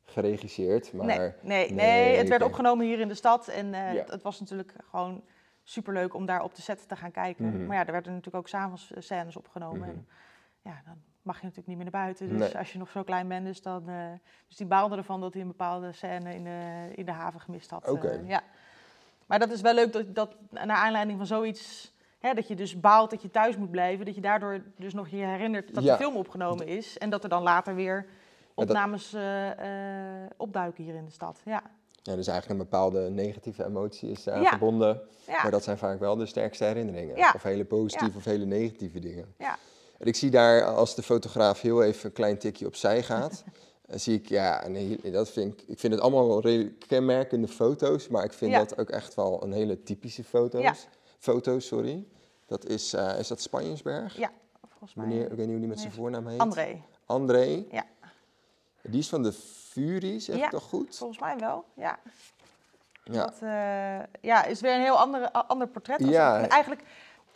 geregisseerd, 0.06 0.94
maar... 0.94 1.06
nee, 1.06 1.18
nee, 1.20 1.34
nee, 1.42 1.72
nee, 1.74 2.18
het 2.18 2.30
werd 2.30 2.44
opgenomen 2.44 2.86
hier 2.86 3.00
in 3.00 3.08
de 3.08 3.14
stad. 3.14 3.48
En 3.48 3.74
eh, 3.74 3.94
Ja. 3.94 4.00
het, 4.00 4.10
het 4.12 4.22
was 4.22 4.40
natuurlijk 4.40 4.74
gewoon 4.90 5.24
superleuk 5.64 6.14
om 6.14 6.26
daar 6.26 6.44
op 6.44 6.56
de 6.56 6.62
set 6.62 6.88
te 6.88 6.96
gaan 6.96 7.12
kijken. 7.12 7.46
Mhm. 7.46 7.66
Maar 7.66 7.76
ja, 7.78 7.86
er 7.86 7.92
werden 7.92 8.12
natuurlijk 8.12 8.38
ook 8.38 8.48
s'avonds 8.50 8.92
eh, 8.94 9.02
scènes 9.02 9.36
opgenomen. 9.38 9.80
Mhm. 9.80 9.90
En 9.90 10.08
ja, 10.62 10.82
dan 10.86 10.96
mag 11.22 11.36
je 11.36 11.42
natuurlijk 11.42 11.68
niet 11.68 11.78
meer 11.84 11.92
naar 11.92 12.02
buiten. 12.04 12.30
Dus 12.30 12.40
Nee. 12.40 12.58
als 12.58 12.72
je 12.74 12.78
nog 12.80 12.90
zo 12.90 13.04
klein 13.04 13.28
bent, 13.28 13.46
dus 13.46 13.62
dan... 13.62 13.90
eh, 13.90 13.96
dus 14.48 14.58
die 14.58 14.66
baalde 14.66 14.96
ervan 14.96 15.22
dat 15.22 15.34
hij 15.34 15.42
een 15.42 15.48
bepaalde 15.48 15.92
scène 15.92 16.34
in 16.36 16.44
de, 16.44 16.90
in 16.96 17.06
de 17.06 17.12
haven 17.12 17.40
gemist 17.40 17.70
had. 17.70 17.88
Oké. 17.90 18.08
eh, 18.08 18.28
ja. 18.30 18.42
Maar 19.26 19.40
dat 19.40 19.52
is 19.52 19.62
wel 19.62 19.74
leuk 19.74 19.94
dat, 19.94 20.16
dat 20.16 20.36
naar 20.52 20.70
aanleiding 20.78 21.18
van 21.18 21.28
zoiets... 21.28 21.94
Hè, 22.20 22.34
dat 22.34 22.48
je 22.48 22.56
dus 22.56 22.80
baalt 22.80 23.10
dat 23.10 23.22
je 23.22 23.30
thuis 23.32 23.58
moet 23.58 23.72
blijven. 23.72 24.06
Dat 24.06 24.16
je 24.16 24.22
daardoor 24.22 24.62
dus 24.78 24.94
nog 24.94 25.08
je 25.08 25.16
herinnert 25.18 25.74
dat 25.74 25.84
Ja. 25.84 25.92
de 25.98 26.04
film 26.04 26.16
opgenomen 26.16 26.68
is. 26.68 26.98
En 26.98 27.10
dat 27.10 27.24
er 27.24 27.30
dan 27.30 27.42
later 27.44 27.76
weer 27.76 28.06
opnames 28.54 29.14
eh, 29.14 29.50
opduiken 30.38 30.84
hier 30.84 30.96
in 30.96 31.06
de 31.06 31.12
stad. 31.12 31.42
Ja. 31.46 31.62
Ja, 32.04 32.16
dus 32.16 32.28
eigenlijk 32.28 32.60
een 32.60 32.70
bepaalde 32.70 33.10
negatieve 33.10 33.66
emotie 33.66 34.12
is 34.12 34.24
Ja. 34.24 34.44
verbonden. 34.44 35.02
Ja. 35.28 35.42
Maar 35.42 35.52
dat 35.52 35.64
zijn 35.64 35.78
vaak 35.78 36.00
wel 36.00 36.16
de 36.16 36.26
sterkste 36.26 36.64
herinneringen. 36.64 37.18
Ja. 37.18 37.32
Of 37.36 37.44
hele 37.44 37.66
positieve 37.66 38.18
of 38.18 38.24
hele 38.24 38.46
negatieve 38.46 39.00
dingen. 39.00 39.34
Ja. 39.38 39.58
En 40.02 40.08
ik 40.08 40.16
zie 40.16 40.30
daar, 40.30 40.64
als 40.64 40.96
de 40.96 41.04
fotograaf 41.04 41.62
heel 41.62 41.84
even 41.84 42.06
een 42.06 42.12
klein 42.16 42.38
tikje 42.38 42.66
opzij 42.66 43.04
gaat, 43.04 43.44
dan 43.88 44.00
zie 44.06 44.16
ik, 44.20 44.30
ja, 44.30 44.64
heel- 44.72 45.12
dat 45.12 45.30
vind 45.30 45.54
ik, 45.54 45.62
ik 45.68 45.80
vind 45.80 45.94
het 45.94 46.02
allemaal 46.02 46.28
wel 46.28 46.42
redelijk 46.42 46.80
kenmerkende 46.88 47.48
foto's, 47.48 48.08
maar 48.08 48.24
ik 48.24 48.34
vind 48.34 48.52
Ja. 48.52 48.58
dat 48.60 48.78
ook 48.80 48.90
echt 48.90 49.16
wel 49.16 49.44
een 49.44 49.52
hele 49.52 49.84
typische 49.84 50.24
foto's. 50.24 50.62
Ja. 50.62 50.74
Foto's, 51.20 51.66
sorry. 51.68 52.06
Dat 52.46 52.66
is, 52.66 52.94
eh, 52.94 53.20
is 53.20 53.28
dat 53.28 53.42
Spanjensberg? 53.42 54.18
Ja, 54.18 54.32
volgens 54.70 54.94
mij. 54.94 55.06
Meneer, 55.08 55.24
ik 55.24 55.30
weet 55.30 55.38
niet 55.38 55.48
hoe 55.50 55.60
die 55.60 55.68
met 55.68 55.80
zijn 55.80 55.90
Nee, 55.92 56.00
voornaam 56.00 56.28
heet. 56.28 56.40
André, 56.40 56.82
André. 57.06 57.66
Ja. 57.72 57.84
Die 58.82 59.00
is 59.00 59.10
van 59.10 59.24
de 59.24 59.34
Fury, 59.34 60.20
zeg 60.20 60.36
ik 60.36 60.50
toch 60.50 60.64
goed? 60.64 60.96
volgens 60.98 61.20
mij 61.20 61.38
wel. 61.38 61.66
Ja, 61.74 62.00
Ja. 63.04 63.26
dat 63.26 63.34
eh, 63.42 64.22
ja, 64.22 64.44
is 64.46 64.62
weer 64.62 64.74
een 64.76 64.82
heel 64.82 64.98
andere, 64.98 65.34
ander 65.34 65.68
portret. 65.68 66.00
Als 66.02 66.10
Ja. 66.10 66.48
eigenlijk, 66.48 66.82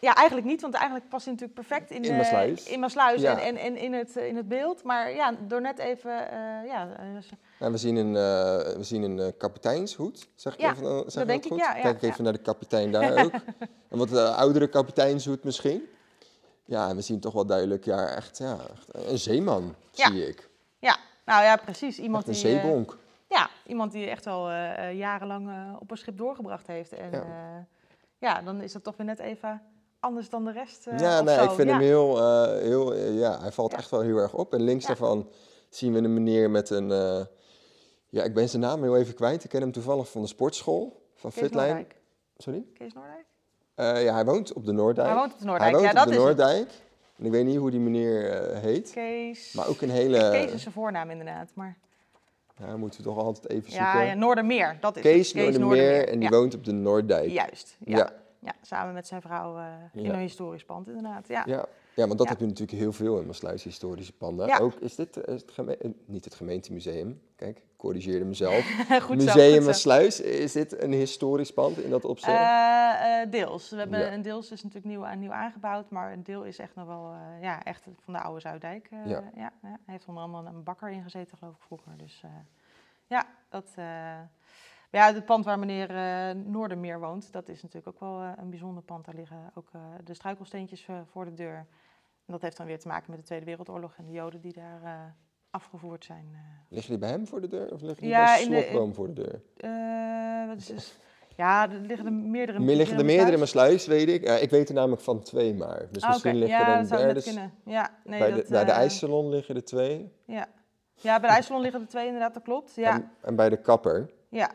ja, 0.06 0.16
eigenlijk 0.16 0.48
niet, 0.48 0.62
want 0.62 0.74
eigenlijk 0.74 1.10
past 1.10 1.26
hij 1.26 1.34
natuurlijk 1.34 1.68
perfect 1.68 1.90
in, 1.92 2.04
In 2.04 2.12
eh, 2.12 2.18
Maasluis. 2.18 2.68
in 2.68 2.80
Maasluis 2.80 3.22
Ja. 3.22 3.40
en, 3.40 3.40
en, 3.40 3.58
en 3.58 3.78
in, 3.78 3.94
het, 3.94 4.18
eh, 4.18 4.28
in 4.28 4.36
het 4.36 4.48
beeld. 4.48 4.84
Maar 4.84 5.12
ja, 5.14 5.36
door 5.48 5.62
net 5.62 5.78
even, 5.80 6.32
eh, 6.32 6.68
ja, 6.68 6.88
Nou, 7.60 7.72
we 7.72 7.78
zien 7.78 7.96
een, 7.96 8.14
we 8.78 8.84
zien 8.84 9.02
een 9.04 9.38
kapiteinshoed. 9.38 10.28
Zeg 10.36 10.54
ik 10.54 10.60
Ja, 10.60 10.72
even, 10.72 10.88
zeg 10.88 11.04
dat 11.14 11.22
ik 11.22 11.28
denk 11.28 11.44
ik, 11.44 11.52
goed? 11.52 11.60
ja, 11.60 11.76
ja, 11.76 11.82
Kijk 11.82 11.96
ik 11.96 12.02
even 12.10 12.24
naar 12.24 12.34
de 12.34 12.40
kapitein 12.40 12.92
daar 12.92 13.26
ook. 13.26 13.32
Een 13.90 13.98
wat 13.98 14.14
oudere 14.16 14.68
kapiteinshoed 14.68 15.44
misschien. 15.44 15.84
Ja, 16.66 16.90
en 16.90 16.96
we 16.96 17.02
zien 17.02 17.20
toch 17.20 17.34
wel 17.34 17.46
duidelijk, 17.46 17.86
ja, 17.86 18.08
echt, 18.08 18.38
ja, 18.38 18.58
echt 18.74 19.10
een 19.12 19.18
zeeman, 19.18 19.76
zie 19.92 20.28
ik. 20.28 20.50
ja, 20.80 20.98
nou 21.26 21.44
ja, 21.44 21.56
precies. 21.56 22.00
Iemand 22.00 22.28
Echt 22.28 22.38
een 22.38 22.50
die, 22.52 22.60
zeebonk. 22.60 22.98
Ja, 23.30 23.50
iemand 23.68 23.92
die 23.92 24.10
echt 24.10 24.28
al 24.28 24.52
jarenlang 24.92 25.76
op 25.80 25.92
een 25.92 25.98
schip 25.98 26.18
doorgebracht 26.18 26.68
heeft. 26.68 26.94
En 26.94 27.24
ja, 28.18 28.42
dan 28.42 28.62
is 28.62 28.72
dat 28.72 28.84
toch 28.84 28.98
weer 28.98 29.06
net 29.06 29.20
even 29.20 29.62
anders 30.06 30.30
dan 30.30 30.46
de 30.46 30.52
rest. 30.52 30.88
eh, 30.88 31.00
ja, 31.00 31.22
nee, 31.22 31.36
zo. 31.36 31.44
ik 31.44 31.50
vind 31.52 31.68
ja. 31.70 31.74
hem 31.76 31.84
heel, 31.84 32.18
eh, 32.18 32.62
heel 32.62 32.94
eh, 32.94 33.18
ja, 33.20 33.40
hij 33.40 33.52
valt 33.52 33.72
Ja. 33.72 33.78
echt 33.78 33.90
wel 33.90 34.02
heel 34.02 34.18
erg 34.18 34.34
op. 34.34 34.54
En 34.54 34.62
links 34.62 34.86
daarvan 34.86 35.30
zien 35.70 35.94
we 35.94 36.00
een 36.00 36.14
meneer 36.14 36.50
met 36.50 36.70
een, 36.70 36.88
ja, 38.10 38.24
ik 38.24 38.34
ben 38.34 38.50
zijn 38.50 38.62
naam 38.62 38.84
heel 38.84 38.98
even 38.98 39.14
kwijt. 39.14 39.44
Ik 39.44 39.50
ken 39.50 39.62
hem 39.62 39.72
toevallig 39.72 40.10
van 40.10 40.22
de 40.22 40.28
sportschool, 40.28 41.02
van 41.16 41.32
Kees 41.32 41.40
Fitline. 41.42 41.66
Noordijk. 41.66 41.96
Sorry? 42.38 42.64
Kees 42.74 42.94
Noordijk? 42.94 43.26
Ja, 44.06 44.14
hij 44.14 44.26
woont 44.26 44.54
op 44.54 44.66
de 44.66 44.72
Noorddijk. 44.72 45.08
Hij 45.08 45.16
woont 45.18 45.34
op 45.34 45.40
de 45.40 45.46
Hij 45.46 45.52
Noordijk. 45.52 45.72
woont 45.72 45.84
ja, 45.84 45.90
op 45.90 45.96
dat 45.96 46.08
de 46.08 46.12
is. 46.14 46.18
Noorddijk. 46.18 46.72
En 47.18 47.26
ik 47.26 47.32
weet 47.32 47.46
niet 47.46 47.58
hoe 47.58 47.72
die 47.72 47.80
meneer 47.80 48.34
heet. 48.56 48.92
Kees. 48.92 49.54
Maar 49.54 49.68
ook 49.68 49.82
een 49.82 49.90
hele... 49.90 50.30
Kees 50.32 50.52
is 50.52 50.62
zijn 50.62 50.74
voornaam 50.74 51.10
inderdaad. 51.10 51.50
Maar 51.54 51.78
Ja, 52.60 52.78
moeten 52.78 53.00
we 53.00 53.06
toch 53.06 53.18
altijd 53.18 53.50
even 53.50 53.72
ja, 53.72 53.92
zoeken. 53.92 54.08
ja, 54.08 54.14
Noordermeer, 54.14 54.78
dat 54.82 54.96
is 54.96 55.02
Kees, 55.02 55.34
het. 55.34 55.42
Noordermeer 55.44 56.08
en 56.08 56.20
die 56.20 56.30
ja. 56.30 56.38
woont 56.38 56.54
op 56.56 56.64
de 56.64 56.72
Noorddijk. 56.72 57.30
Juist, 57.30 57.76
ja. 57.80 57.98
Ja. 57.98 58.12
Ja. 58.46 58.54
samen 58.62 58.94
met 58.94 59.08
zijn 59.08 59.22
vrouw 59.22 59.58
eh, 59.58 59.66
in 59.94 60.04
Ja. 60.04 60.14
een 60.14 60.20
historisch 60.20 60.66
pand 60.66 60.88
inderdaad. 60.88 61.28
Ja. 61.28 61.44
Ja. 61.46 61.66
ja, 61.96 62.06
want 62.08 62.18
dat 62.18 62.24
Ja. 62.24 62.30
heb 62.32 62.40
je 62.40 62.46
natuurlijk 62.46 62.78
heel 62.80 62.94
veel 62.94 63.20
in 63.20 63.26
Maasluis 63.26 63.64
historische 63.64 64.14
panden. 64.14 64.60
Ook 64.60 64.74
is 64.74 64.96
dit 64.96 65.18
eh, 65.22 65.34
is 65.36 65.42
het 65.42 65.52
geme- 65.52 65.78
eh, 65.78 65.90
niet 66.06 66.26
het 66.26 66.36
gemeentemuseum. 66.36 67.22
Kijk, 67.36 67.58
ik 67.58 67.64
corrigeerde 67.78 68.26
mezelf. 68.26 68.66
goed 69.02 69.16
Museum 69.16 69.60
zo. 69.62 69.66
Maasluis, 69.66 70.22
is 70.22 70.52
dit 70.52 70.82
een 70.82 70.92
historisch 70.92 71.54
pand 71.54 71.78
in 71.80 71.90
dat 71.90 72.06
opzicht? 72.06 72.38
Eh, 72.38 73.32
deels. 73.32 73.70
We 73.70 73.78
hebben 73.78 74.14
een 74.14 74.22
deels 74.22 74.52
is 74.52 74.64
natuurlijk 74.64 74.86
nieuw, 74.96 75.14
nieuw 75.16 75.32
aangebouwd, 75.32 75.90
maar 75.90 76.12
een 76.14 76.24
deel 76.24 76.44
is 76.44 76.58
echt 76.60 76.76
nog 76.76 76.88
wel 76.88 77.14
ja, 77.42 77.64
echt 77.64 77.84
van 78.00 78.14
de 78.14 78.20
oude 78.20 78.40
Zuiddijk. 78.42 78.88
eh, 78.92 79.06
Ja. 79.10 79.24
ja. 79.36 79.52
Hij 79.62 79.78
heeft 79.86 80.06
onder 80.08 80.24
andere 80.24 80.48
een 80.48 80.64
bakker 80.64 80.90
ingezeten, 80.90 81.38
geloof 81.38 81.56
ik, 81.56 81.62
vroeger. 81.62 81.92
Dus 81.98 82.22
ja, 83.08 83.26
dat. 83.50 83.66
Ja, 84.96 85.14
het 85.14 85.26
pand 85.26 85.46
waar 85.46 85.60
meneer 85.60 85.90
eh, 85.96 86.36
Noordermeer 86.46 87.00
woont, 87.00 87.32
dat 87.32 87.50
is 87.50 87.62
natuurlijk 87.62 87.88
ook 87.88 88.00
wel 88.00 88.22
eh, 88.22 88.32
een 88.38 88.50
bijzonder 88.50 88.84
pand. 88.84 89.06
Daar 89.06 89.16
liggen 89.16 89.52
ook 89.54 89.70
eh, 89.72 89.82
de 90.04 90.14
struikelsteentjes 90.14 90.88
voor 91.12 91.26
de 91.26 91.34
deur. 91.34 91.56
En 92.26 92.34
dat 92.34 92.42
heeft 92.42 92.58
dan 92.58 92.66
weer 92.66 92.80
te 92.80 92.88
maken 92.88 93.10
met 93.12 93.20
de 93.20 93.26
Tweede 93.26 93.46
Wereldoorlog 93.46 93.94
en 93.98 94.06
de 94.06 94.12
Joden 94.12 94.42
die 94.42 94.54
daar 94.54 95.16
afgevoerd 95.50 96.06
zijn. 96.06 96.36
Liggen 96.70 96.90
die 96.92 97.00
bij 97.00 97.10
hem 97.10 97.28
voor 97.28 97.42
de 97.42 97.48
deur 97.48 97.74
of 97.74 97.82
liggen 97.82 98.02
die 98.02 98.10
Ja, 98.10 98.26
bij 98.26 98.38
de- 98.48 98.62
Slotboom 98.62 98.94
voor 98.94 99.14
de 99.14 99.14
deur? 99.14 99.42
Wat 100.48 100.58
is 100.58 100.66
dus? 100.66 100.98
Ja, 101.36 101.70
er 101.72 101.80
liggen 101.80 102.06
er 102.06 102.14
meerdere. 102.14 102.60
Meer 102.60 102.76
liggen 102.76 102.98
er 102.98 103.06
meerdere 103.06 103.32
in 103.32 103.38
mijn 103.38 103.48
sluis. 103.50 103.86
weet 103.88 104.08
ik. 104.08 104.24
Ik 104.42 104.50
weet 104.50 104.70
er 104.70 104.76
namelijk 104.76 105.02
van 105.02 105.22
twee 105.22 105.54
maar. 105.54 105.88
Dus 105.92 106.04
Ah, 106.04 106.10
misschien 106.10 106.36
ligt 106.36 106.52
ja, 106.52 106.74
er 106.74 106.80
een 106.80 106.88
derde. 106.88 107.24
kunnen. 107.24 107.54
Ja, 107.66 107.90
nee, 108.04 108.20
bij, 108.20 108.32
dat, 108.32 108.46
de, 108.46 108.52
bij 108.52 108.66
de 108.66 108.72
eh, 108.72 108.78
ijssalon 108.78 109.30
liggen 109.30 109.56
er 109.56 109.64
twee. 109.64 110.12
Ja. 110.26 110.48
ja, 110.94 111.20
bij 111.20 111.30
de 111.30 111.36
ijssalon 111.36 111.62
liggen 111.62 111.82
er 111.82 111.88
twee 111.88 112.06
inderdaad, 112.06 112.34
dat 112.34 112.44
klopt. 112.44 112.76
Ja, 112.76 112.92
En, 112.94 113.12
en 113.22 113.36
bij 113.36 113.50
de 113.50 113.58
kapper. 113.62 114.10
ja. 114.30 114.52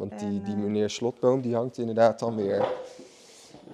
Want 0.00 0.18
die, 0.18 0.42
die 0.42 0.54
eh, 0.54 0.60
meneer 0.60 0.90
Slotboom, 0.90 1.40
die 1.40 1.54
hangt 1.54 1.78
inderdaad 1.78 2.18
dan 2.18 2.36
weer... 2.36 2.68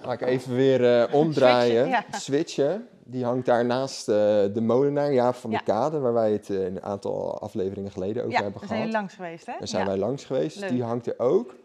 Ga 0.01 0.11
ik 0.11 0.21
even 0.21 0.55
weer 0.55 0.99
eh, 1.01 1.13
omdraaien, 1.13 1.85
Switchen, 1.85 2.05
ja. 2.11 2.17
switchen. 2.19 2.87
Die 3.03 3.23
hangt 3.25 3.45
daar 3.45 3.65
naast 3.65 4.09
eh, 4.09 4.15
de 4.53 4.61
molenaar 4.61 5.13
Jaap 5.13 5.35
van 5.35 5.51
Ja. 5.51 5.57
de 5.57 5.63
Kade, 5.63 5.99
waar 5.99 6.13
wij 6.13 6.31
het 6.31 6.49
een 6.49 6.83
aantal 6.83 7.39
afleveringen 7.39 7.91
geleden 7.91 8.23
over 8.23 8.33
ja, 8.35 8.41
hebben 8.41 8.59
daar 8.59 8.67
zijn 8.69 8.79
gehad. 8.79 8.95
langs 8.95 9.13
geweest, 9.13 9.45
hè? 9.45 9.53
Daar 9.59 9.67
zijn 9.67 9.83
ja. 9.83 9.89
wij 9.89 9.97
langs 9.97 10.25
geweest. 10.25 10.59
Leuk. 10.59 10.69
Die 10.69 10.83
hangt 10.83 11.07
er 11.07 11.13
ook. 11.17 11.55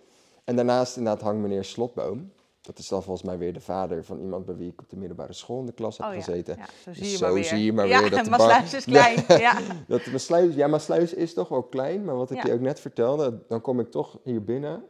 En 0.45 0.57
daarnaast 0.57 0.97
inderdaad 0.97 1.23
hangt 1.23 1.41
meneer 1.41 1.65
Slotboom. 1.65 2.33
Dat 2.63 2.79
is 2.79 2.89
dan 2.89 3.03
volgens 3.03 3.27
mij 3.27 3.39
weer 3.39 3.53
de 3.53 3.61
vader 3.61 4.05
van 4.05 4.21
iemand 4.21 4.45
bij 4.47 4.55
wie 4.57 4.71
ik 4.73 4.81
op 4.81 4.89
de 4.89 4.97
middelbare 4.97 5.33
school 5.33 5.61
in 5.61 5.67
de 5.67 5.73
klas 5.73 5.99
heb 5.99 6.07
Oh, 6.07 6.13
ja. 6.15 6.19
gezeten. 6.23 6.57
Ja, 6.57 6.65
zo 6.85 6.93
zie 6.93 7.03
Dus 7.03 7.11
je 7.11 7.17
zo 7.17 7.25
maar 7.25 7.35
weer. 7.35 7.45
zie 7.45 7.65
je 7.65 7.73
maar 7.73 7.87
ja, 7.87 8.01
weer 8.01 8.11
dat 8.11 8.25
de 8.25 8.31
Maasluis 8.31 8.71
bar- 8.71 8.79
is 8.79 8.85
klein. 8.85 9.25
Ja. 9.47 9.59
Dat 9.87 10.07
mijn 10.07 10.21
sluis, 10.21 10.55
ja, 10.55 10.67
mijn 10.67 10.81
sluis 10.81 11.15
is 11.15 11.35
toch 11.35 11.49
wel 11.49 11.63
klein, 11.63 12.05
maar 12.05 12.17
wat 12.17 12.31
ik 12.31 12.37
Ja. 12.37 12.47
je 12.47 12.53
ook 12.53 12.61
net 12.61 12.81
vertelde, 12.81 13.43
dan 13.49 13.61
kom 13.61 13.81
ik 13.81 13.91
toch 13.91 14.19
hier 14.25 14.45
binnen. 14.45 14.85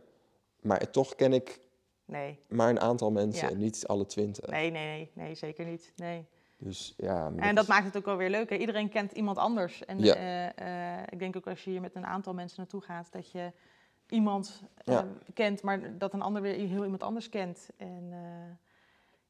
Maar 0.61 0.91
toch 0.91 1.15
ken 1.15 1.33
ik 1.33 1.61
Nee, 2.07 2.39
maar 2.49 2.69
een 2.71 2.81
aantal 2.81 3.11
mensen, 3.11 3.49
Ja. 3.51 3.57
niet 3.57 3.87
alle 3.87 4.07
twintig. 4.07 4.47
nee, 4.47 4.71
nee, 4.71 4.87
nee, 4.87 5.11
nee, 5.15 5.35
zeker 5.35 5.65
niet. 5.67 5.93
Nee. 5.97 6.27
Dus 6.59 6.95
ja, 6.97 7.33
En 7.37 7.55
dat 7.55 7.65
is- 7.65 7.71
maakt 7.71 7.85
het 7.85 7.97
ook 7.97 8.05
wel 8.05 8.17
weer 8.17 8.31
leuk. 8.31 8.51
Hè? 8.51 8.57
Iedereen 8.57 8.89
kent 8.89 9.13
iemand 9.13 9.37
anders. 9.39 9.85
En 9.85 9.99
Ja. 9.99 10.15
eh, 10.15 10.99
eh, 10.99 11.03
ik 11.11 11.19
denk 11.19 11.37
ook 11.37 11.47
als 11.47 11.65
je 11.65 11.71
hier 11.71 11.81
met 11.81 11.95
een 11.95 12.07
aantal 12.07 12.35
mensen 12.35 12.57
naartoe 12.61 12.81
gaat, 12.81 13.13
dat 13.13 13.31
je 13.31 13.53
iemand 14.13 14.63
eh, 14.85 14.95
Ja. 14.95 15.07
kent, 15.35 15.63
maar 15.63 15.99
dat 15.99 16.13
een 16.13 16.23
ander 16.23 16.43
weer 16.43 16.55
heel 16.69 16.83
iemand 16.85 17.03
anders 17.03 17.29
kent. 17.29 17.69
En, 17.77 18.07
eh, 18.11 18.57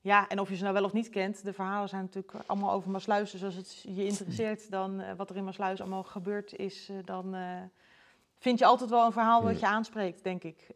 ja, 0.01 0.29
en 0.29 0.41
of 0.41 0.49
je 0.49 0.57
ze 0.57 0.63
nou 0.63 0.75
wel 0.75 0.85
of 0.85 0.93
niet 0.93 1.11
kent, 1.11 1.45
de 1.45 1.53
verhalen 1.53 1.89
zijn 1.89 2.03
natuurlijk 2.03 2.35
allemaal 2.47 2.73
over 2.73 2.91
Maasluis. 2.91 3.31
Dus 3.31 3.45
als 3.45 3.55
het 3.55 3.81
je 3.89 4.05
interesseert 4.05 4.71
dan 4.71 5.01
eh, 5.01 5.15
wat 5.17 5.31
er 5.31 5.37
in 5.37 5.45
Maasluis 5.45 5.81
allemaal 5.81 6.03
gebeurd 6.03 6.57
is, 6.57 6.91
dan 7.05 7.35
vind 8.39 8.59
je 8.59 8.65
altijd 8.65 8.91
wel 8.91 9.07
een 9.07 9.13
verhaal 9.13 9.43
wat 9.43 9.51
Hmm. 9.51 9.61
je 9.61 9.67
aanspreekt, 9.67 10.25
denk 10.25 10.43
ik. 10.45 10.67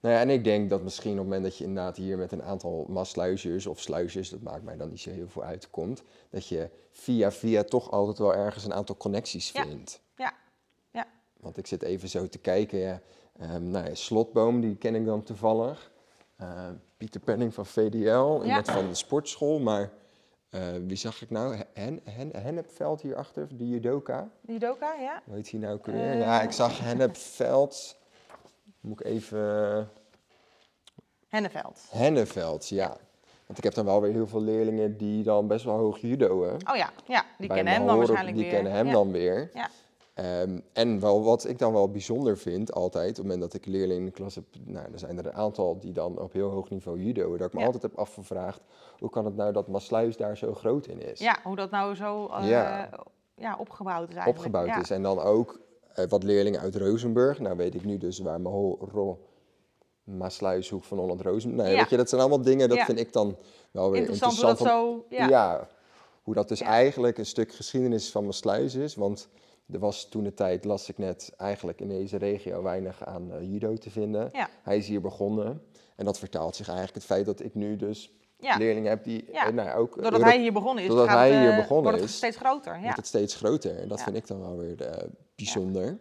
Nou 0.00 0.14
ja, 0.14 0.20
en 0.20 0.30
ik 0.30 0.44
denk 0.44 0.70
dat 0.70 0.82
misschien 0.82 1.10
op 1.12 1.16
het 1.16 1.24
moment 1.26 1.42
dat 1.42 1.58
je 1.58 1.64
inderdaad 1.64 1.96
hier 1.96 2.18
met 2.18 2.32
een 2.32 2.42
aantal 2.42 2.86
massluisjes 2.88 3.66
of 3.66 3.80
sluisjes, 3.80 4.30
dat 4.30 4.40
maakt 4.40 4.62
mij 4.62 4.76
dan 4.76 4.88
niet 4.88 5.00
zo 5.00 5.10
heel 5.10 5.28
veel 5.28 5.42
uit, 5.42 5.70
komt, 5.70 6.02
dat 6.30 6.48
je 6.48 6.70
via 6.90 7.30
via 7.32 7.62
toch 7.64 7.90
altijd 7.90 8.18
wel 8.18 8.34
ergens 8.34 8.64
een 8.64 8.74
aantal 8.74 8.96
connecties 8.96 9.50
Ja. 9.52 9.62
vindt. 9.62 10.00
Ja. 10.16 10.32
Ja. 10.90 11.06
Want 11.40 11.56
ik 11.56 11.66
zit 11.66 11.82
even 11.82 12.08
zo 12.08 12.28
te 12.28 12.38
kijken, 12.38 12.78
ja. 12.78 13.00
Ehm, 13.38 13.70
nou 13.70 13.86
ja, 13.86 13.94
Slotboom, 13.94 14.60
die 14.60 14.76
ken 14.76 14.94
ik 14.94 15.06
dan 15.06 15.22
toevallig. 15.22 15.90
Eh, 16.36 16.68
Pieter 16.96 17.20
Penning 17.20 17.54
van 17.54 17.66
VDL, 17.66 18.42
iemand 18.44 18.70
van 18.70 18.88
de 18.88 18.94
sportschool, 18.94 19.58
maar 19.58 19.90
eh, 20.50 20.60
wie 20.86 20.96
zag 20.96 21.22
ik 21.22 21.30
nou? 21.30 21.56
Hen, 21.74 22.00
Hen, 22.04 22.30
Hennepveld 22.36 23.00
hierachter, 23.00 23.48
de 23.56 23.68
judoka. 23.68 24.28
die 24.40 24.58
Doka, 24.58 24.94
ja? 24.94 25.22
Hoe 25.24 25.34
heet 25.34 25.50
hij 25.50 25.60
nou 25.60 25.74
ook 25.74 25.86
weer? 25.86 26.10
Eh. 26.10 26.18
ja, 26.20 26.42
ik 26.42 26.52
zag 26.52 26.80
Hennepveld. 26.80 27.96
Moet 28.80 29.00
ik 29.00 29.06
even... 29.06 29.88
Henneveld. 31.28 31.80
Henneveld, 31.90 32.68
ja. 32.68 32.96
Want 33.46 33.58
ik 33.58 33.64
heb 33.64 33.74
dan 33.74 33.84
wel 33.84 34.00
weer 34.00 34.12
heel 34.12 34.26
veel 34.26 34.40
leerlingen 34.42 34.96
die 34.96 35.22
dan 35.22 35.46
best 35.46 35.64
wel 35.64 35.76
hoog 35.78 35.98
judoën. 35.98 36.54
Oh 36.70 36.76
ja, 36.76 36.90
ja 37.06 37.24
die 37.38 37.46
Bij 37.48 37.56
kennen 37.56 37.74
hem 37.74 37.86
dan 37.86 37.96
waarschijnlijk 37.96 38.36
Die 38.36 38.44
weer. 38.44 38.54
kennen 38.54 38.72
hem 38.72 38.86
Ja. 38.86 38.92
dan 38.92 39.12
weer. 39.12 39.50
Ja. 39.54 39.68
Ehm, 40.16 40.58
en 40.72 41.00
wel, 41.00 41.22
wat 41.22 41.48
ik 41.48 41.58
dan 41.58 41.72
wel 41.72 41.90
bijzonder 41.90 42.38
vind, 42.38 42.72
altijd, 42.72 43.08
op 43.10 43.14
het 43.16 43.24
moment 43.24 43.40
dat 43.40 43.54
ik 43.54 43.66
leerlingen 43.66 43.96
in 43.98 44.04
de 44.04 44.10
klas 44.10 44.34
heb, 44.34 44.44
nou, 44.64 44.86
er 44.92 44.98
zijn 44.98 45.18
er 45.18 45.26
een 45.26 45.32
aantal 45.32 45.78
die 45.80 45.92
dan 45.92 46.18
op 46.18 46.32
heel 46.32 46.50
hoog 46.50 46.68
niveau 46.70 47.02
judoën, 47.02 47.38
dat 47.38 47.46
ik 47.46 47.52
me 47.52 47.58
Ja. 47.60 47.64
altijd 47.66 47.82
heb 47.82 47.98
afgevraagd, 47.98 48.60
hoe 48.98 49.10
kan 49.10 49.24
het 49.24 49.36
nou 49.36 49.52
dat 49.52 49.68
Maasluis 49.68 50.16
daar 50.16 50.36
zo 50.36 50.54
groot 50.54 50.86
in 50.86 51.00
is? 51.00 51.18
Ja, 51.20 51.38
hoe 51.44 51.56
dat 51.56 51.70
nou 51.70 51.94
zo 51.94 52.26
eh, 52.26 52.48
Ja. 52.48 52.90
ja. 53.34 53.56
opgebouwd 53.58 54.08
is 54.08 54.14
eigenlijk. 54.14 54.36
opgebouwd 54.38 54.66
ja. 54.66 54.80
is. 54.80 54.90
En 54.90 55.02
dan 55.02 55.18
ook 55.20 55.60
eh, 55.94 56.04
wat 56.08 56.22
leerlingen 56.22 56.60
uit 56.60 56.76
Rozenburg. 56.76 57.38
Nou 57.40 57.56
weet 57.56 57.74
ik 57.74 57.84
nu 57.84 57.98
dus 57.98 58.18
waar 58.18 58.40
mijn 58.40 58.54
ro 58.54 59.18
Maasluishoek 60.04 60.84
van 60.84 60.98
Holland 60.98 61.20
Rozenburg. 61.20 61.62
Nee, 61.66 61.72
Ja. 61.74 61.80
weet 61.80 61.90
je, 61.90 61.96
dat 61.96 62.08
zijn 62.08 62.20
allemaal 62.20 62.42
dingen, 62.42 62.68
dat 62.68 62.78
Ja. 62.78 62.84
vind 62.84 62.98
ik 62.98 63.12
dan 63.12 63.36
wel 63.70 63.90
weer 63.90 64.00
Interessant 64.00 64.32
interessant. 64.32 64.58
hoe 64.58 65.04
dat 65.08 65.18
zo... 65.18 65.26
Ja. 65.28 65.68
hoe 66.22 66.34
dat 66.34 66.48
dus 66.48 66.58
Ja. 66.58 66.66
eigenlijk 66.66 67.18
een 67.18 67.26
stuk 67.26 67.52
geschiedenis 67.54 68.10
van 68.10 68.24
Maasluis 68.24 68.74
is. 68.74 68.94
Want 68.94 69.28
er 69.72 69.78
was 69.78 70.08
toen 70.08 70.24
de 70.24 70.34
tijd, 70.34 70.64
las 70.64 70.88
ik 70.88 70.98
net, 70.98 71.32
eigenlijk 71.36 71.80
in 71.80 71.88
deze 71.88 72.16
regio 72.16 72.62
weinig 72.62 73.04
aan 73.04 73.32
eh, 73.32 73.42
judo 73.52 73.74
te 73.74 73.90
vinden. 73.90 74.28
Ja. 74.32 74.48
Hij 74.62 74.76
is 74.76 74.88
hier 74.88 75.00
begonnen. 75.00 75.62
En 75.96 76.04
dat 76.04 76.18
vertaalt 76.18 76.56
zich 76.56 76.66
eigenlijk 76.66 76.96
het 76.96 77.06
feit 77.06 77.26
dat 77.26 77.40
ik 77.40 77.54
nu 77.54 77.76
dus 77.76 78.10
Ja. 78.38 78.56
leerlingen 78.56 78.88
heb 78.90 79.04
die 79.04 79.24
Ja. 79.32 79.46
eh, 79.46 79.52
nou, 79.52 79.78
ook 79.78 79.92
Doordat 79.94 80.12
Euro- 80.12 80.24
hij 80.24 80.40
hier 80.40 80.52
begonnen 80.52 80.82
is, 80.84 80.88
doordat 80.90 81.08
gaat 81.08 81.16
hij 81.18 81.40
hier 81.40 81.50
eh, 81.50 81.56
begonnen 81.56 81.82
wordt 81.84 82.00
het 82.00 82.08
is, 82.10 82.16
steeds 82.16 82.36
groter. 82.36 82.74
Ja. 82.76 82.80
wordt 82.82 82.96
het 82.96 83.06
steeds 83.06 83.34
groter. 83.34 83.78
En 83.78 83.88
dat 83.88 84.02
vind 84.02 84.16
ik 84.16 84.26
dan 84.26 84.40
wel 84.40 84.56
weer 84.56 84.82
eh, 84.82 85.08
bijzonder. 85.34 85.98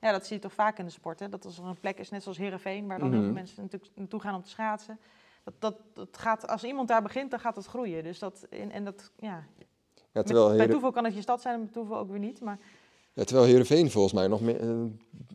ja, 0.00 0.12
dat 0.12 0.26
zie 0.26 0.36
je 0.36 0.42
toch 0.42 0.52
vaak 0.52 0.78
in 0.78 0.84
de 0.84 0.90
sport. 0.90 1.20
Hè? 1.20 1.28
Dat 1.28 1.44
als 1.44 1.58
er 1.58 1.64
een 1.64 1.80
plek 1.80 1.98
is, 1.98 2.10
net 2.10 2.22
zoals 2.22 2.38
Heerenveen, 2.38 2.86
waar 2.86 2.98
dan 2.98 3.08
heel 3.08 3.16
Mhm. 3.16 3.26
veel 3.26 3.34
mensen 3.34 3.62
natuurlijk 3.62 3.90
naartoe 3.94 4.20
gaan 4.20 4.34
om 4.34 4.42
te 4.42 4.48
schaatsen. 4.48 4.98
Dat, 5.44 5.54
dat, 5.58 5.76
dat 5.92 6.08
gaat, 6.18 6.48
als 6.48 6.64
iemand 6.64 6.88
daar 6.88 7.02
begint, 7.02 7.30
dan 7.30 7.40
gaat 7.40 7.56
het 7.56 7.66
groeien. 7.66 8.04
Dus 8.04 8.18
dat, 8.18 8.46
en, 8.50 8.70
en 8.70 8.84
dat, 8.84 9.10
ja. 9.18 9.44
Terwijl, 10.12 10.56
bij 10.56 10.68
toeval 10.68 10.90
kan 10.90 11.04
het 11.04 11.14
je 11.14 11.20
stad 11.20 11.40
zijn, 11.40 11.60
bij 11.64 11.72
toeval 11.72 11.98
ook 11.98 12.10
weer 12.10 12.18
niet. 12.18 12.40
Maar 12.40 12.58
ja, 13.16 13.24
terwijl 13.24 13.46
Heerenveen 13.46 13.90
volgens 13.90 14.12
mij 14.14 14.26
nog 14.26 14.40
meer, 14.40 14.60
eh, 14.60 14.76